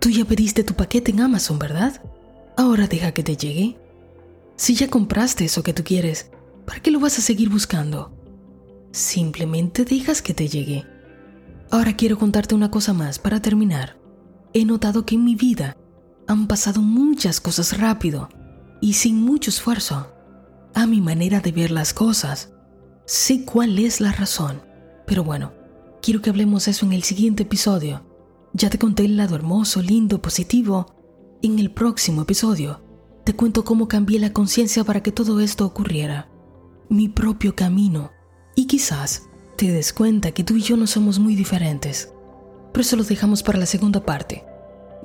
Tú 0.00 0.10
ya 0.10 0.24
pediste 0.24 0.64
tu 0.64 0.74
paquete 0.74 1.12
en 1.12 1.20
Amazon, 1.20 1.58
¿verdad? 1.58 2.02
Ahora 2.56 2.86
deja 2.86 3.12
que 3.12 3.22
te 3.22 3.36
llegue. 3.36 3.78
Si 4.56 4.74
ya 4.74 4.88
compraste 4.88 5.44
eso 5.44 5.62
que 5.62 5.72
tú 5.72 5.84
quieres, 5.84 6.30
¿para 6.66 6.80
qué 6.80 6.90
lo 6.90 7.00
vas 7.00 7.18
a 7.18 7.22
seguir 7.22 7.48
buscando? 7.48 8.12
Simplemente 8.92 9.84
dejas 9.84 10.22
que 10.22 10.34
te 10.34 10.48
llegue 10.48 10.84
Ahora 11.74 11.96
quiero 11.96 12.18
contarte 12.18 12.54
una 12.54 12.70
cosa 12.70 12.92
más 12.92 13.18
para 13.18 13.42
terminar. 13.42 13.96
He 14.52 14.64
notado 14.64 15.04
que 15.04 15.16
en 15.16 15.24
mi 15.24 15.34
vida 15.34 15.76
han 16.28 16.46
pasado 16.46 16.80
muchas 16.80 17.40
cosas 17.40 17.78
rápido 17.78 18.28
y 18.80 18.92
sin 18.92 19.20
mucho 19.20 19.50
esfuerzo. 19.50 20.12
A 20.72 20.86
mi 20.86 21.00
manera 21.00 21.40
de 21.40 21.50
ver 21.50 21.72
las 21.72 21.92
cosas, 21.92 22.53
sé 23.06 23.44
cuál 23.44 23.78
es 23.78 24.00
la 24.00 24.12
razón. 24.12 24.62
Pero 25.06 25.24
bueno, 25.24 25.52
quiero 26.02 26.22
que 26.22 26.30
hablemos 26.30 26.68
eso 26.68 26.86
en 26.86 26.92
el 26.92 27.02
siguiente 27.02 27.42
episodio. 27.44 28.02
Ya 28.52 28.70
te 28.70 28.78
conté 28.78 29.04
el 29.04 29.16
lado 29.16 29.34
hermoso, 29.34 29.82
lindo, 29.82 30.22
positivo. 30.22 30.94
En 31.42 31.58
el 31.58 31.70
próximo 31.70 32.22
episodio 32.22 32.80
te 33.24 33.34
cuento 33.34 33.64
cómo 33.64 33.88
cambié 33.88 34.20
la 34.20 34.32
conciencia 34.32 34.84
para 34.84 35.02
que 35.02 35.10
todo 35.10 35.40
esto 35.40 35.64
ocurriera. 35.64 36.28
Mi 36.88 37.08
propio 37.08 37.56
camino. 37.56 38.12
Y 38.54 38.66
quizás 38.66 39.22
te 39.56 39.72
des 39.72 39.92
cuenta 39.92 40.32
que 40.32 40.44
tú 40.44 40.56
y 40.56 40.62
yo 40.62 40.76
no 40.76 40.86
somos 40.86 41.18
muy 41.18 41.34
diferentes. 41.34 42.12
Pero 42.72 42.82
eso 42.82 42.96
lo 42.96 43.04
dejamos 43.04 43.42
para 43.42 43.58
la 43.58 43.66
segunda 43.66 44.04
parte. 44.04 44.44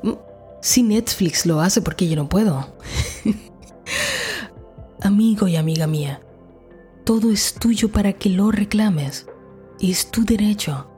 Mm, 0.04 0.14
si 0.62 0.84
Netflix 0.84 1.46
lo 1.46 1.62
hace, 1.62 1.82
porque 1.82 2.10
yo 2.10 2.16
no 2.16 2.28
puedo? 2.28 2.76
Amigo 5.02 5.48
y 5.48 5.56
amiga 5.56 5.88
mía, 5.88 6.22
todo 7.10 7.32
es 7.32 7.56
tuyo 7.56 7.92
para 7.92 8.14
que 8.14 8.30
lo 8.30 8.52
reclames. 8.52 9.26
Es 9.80 10.12
tu 10.12 10.26
derecho. 10.26 10.92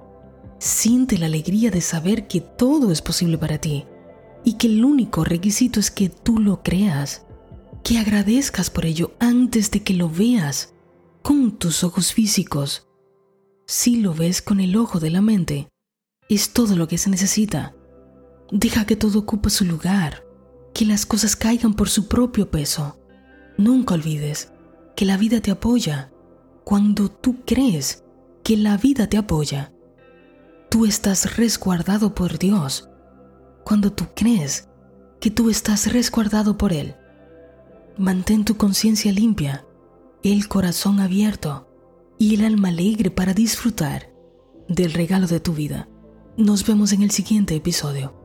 Siente 0.60 1.18
la 1.18 1.28
alegría 1.28 1.72
de 1.72 1.80
saber 1.80 2.28
que 2.28 2.42
todo 2.42 2.92
es 2.92 3.02
posible 3.02 3.38
para 3.38 3.60
ti 3.60 3.86
y 4.44 4.58
que 4.58 4.68
el 4.68 4.84
único 4.84 5.24
requisito 5.24 5.80
es 5.80 5.90
que 5.90 6.10
tú 6.10 6.40
lo 6.40 6.64
creas, 6.64 7.26
que 7.82 7.98
agradezcas 7.98 8.70
por 8.70 8.86
ello 8.86 9.14
antes 9.20 9.72
de 9.72 9.84
que 9.84 9.94
lo 9.94 10.10
veas 10.10 10.74
con 11.22 11.58
tus 11.58 11.82
ojos 11.82 12.12
físicos 12.12 12.90
si 13.66 13.96
lo 14.02 14.14
ves 14.14 14.42
con 14.42 14.60
el 14.60 14.76
ojo 14.76 15.00
de 15.00 15.12
la 15.12 15.22
mente, 15.22 15.70
es 16.28 16.52
todo 16.52 16.76
lo 16.76 16.90
que 16.90 16.98
se 16.98 17.10
necesita. 17.10 17.74
Deja 18.52 18.86
que 18.86 18.98
todo 18.98 19.20
ocupe 19.20 19.50
su 19.50 19.64
lugar, 19.64 20.26
que 20.74 20.84
las 20.84 21.06
cosas 21.06 21.38
caigan 21.38 21.74
por 21.74 21.88
su 21.88 22.10
propio 22.10 22.52
peso. 22.52 23.00
Nunca 23.58 23.94
olvides 23.94 24.52
que 25.02 25.08
la 25.08 25.18
vida 25.18 25.42
te 25.42 25.50
apoya 25.50 26.12
cuando 26.64 27.10
tú 27.10 27.38
crees 27.44 28.04
que 28.44 28.56
la 28.56 28.78
vida 28.78 29.10
te 29.10 29.18
apoya. 29.18 29.74
Tú 30.70 30.86
estás 30.86 31.38
resguardado 31.38 32.14
por 32.14 32.38
Dios 32.38 32.88
cuando 33.64 33.92
tú 33.92 34.06
crees 34.16 34.70
que 35.20 35.32
tú 35.32 35.50
estás 35.50 35.92
resguardado 35.92 36.56
por 36.56 36.72
Él. 36.72 36.98
Mantén 37.98 38.46
tu 38.46 38.58
conciencia 38.58 39.12
limpia, 39.12 39.66
el 40.22 40.48
corazón 40.48 41.00
abierto 41.00 41.68
y 42.20 42.36
el 42.36 42.46
alma 42.46 42.68
alegre 42.68 43.10
para 43.10 43.34
disfrutar 43.34 44.14
del 44.68 44.94
regalo 44.94 45.26
de 45.26 45.40
tu 45.40 45.54
vida. 45.54 45.90
Nos 46.38 46.64
vemos 46.64 46.94
en 46.94 47.02
el 47.02 47.10
siguiente 47.10 47.56
episodio. 47.56 48.21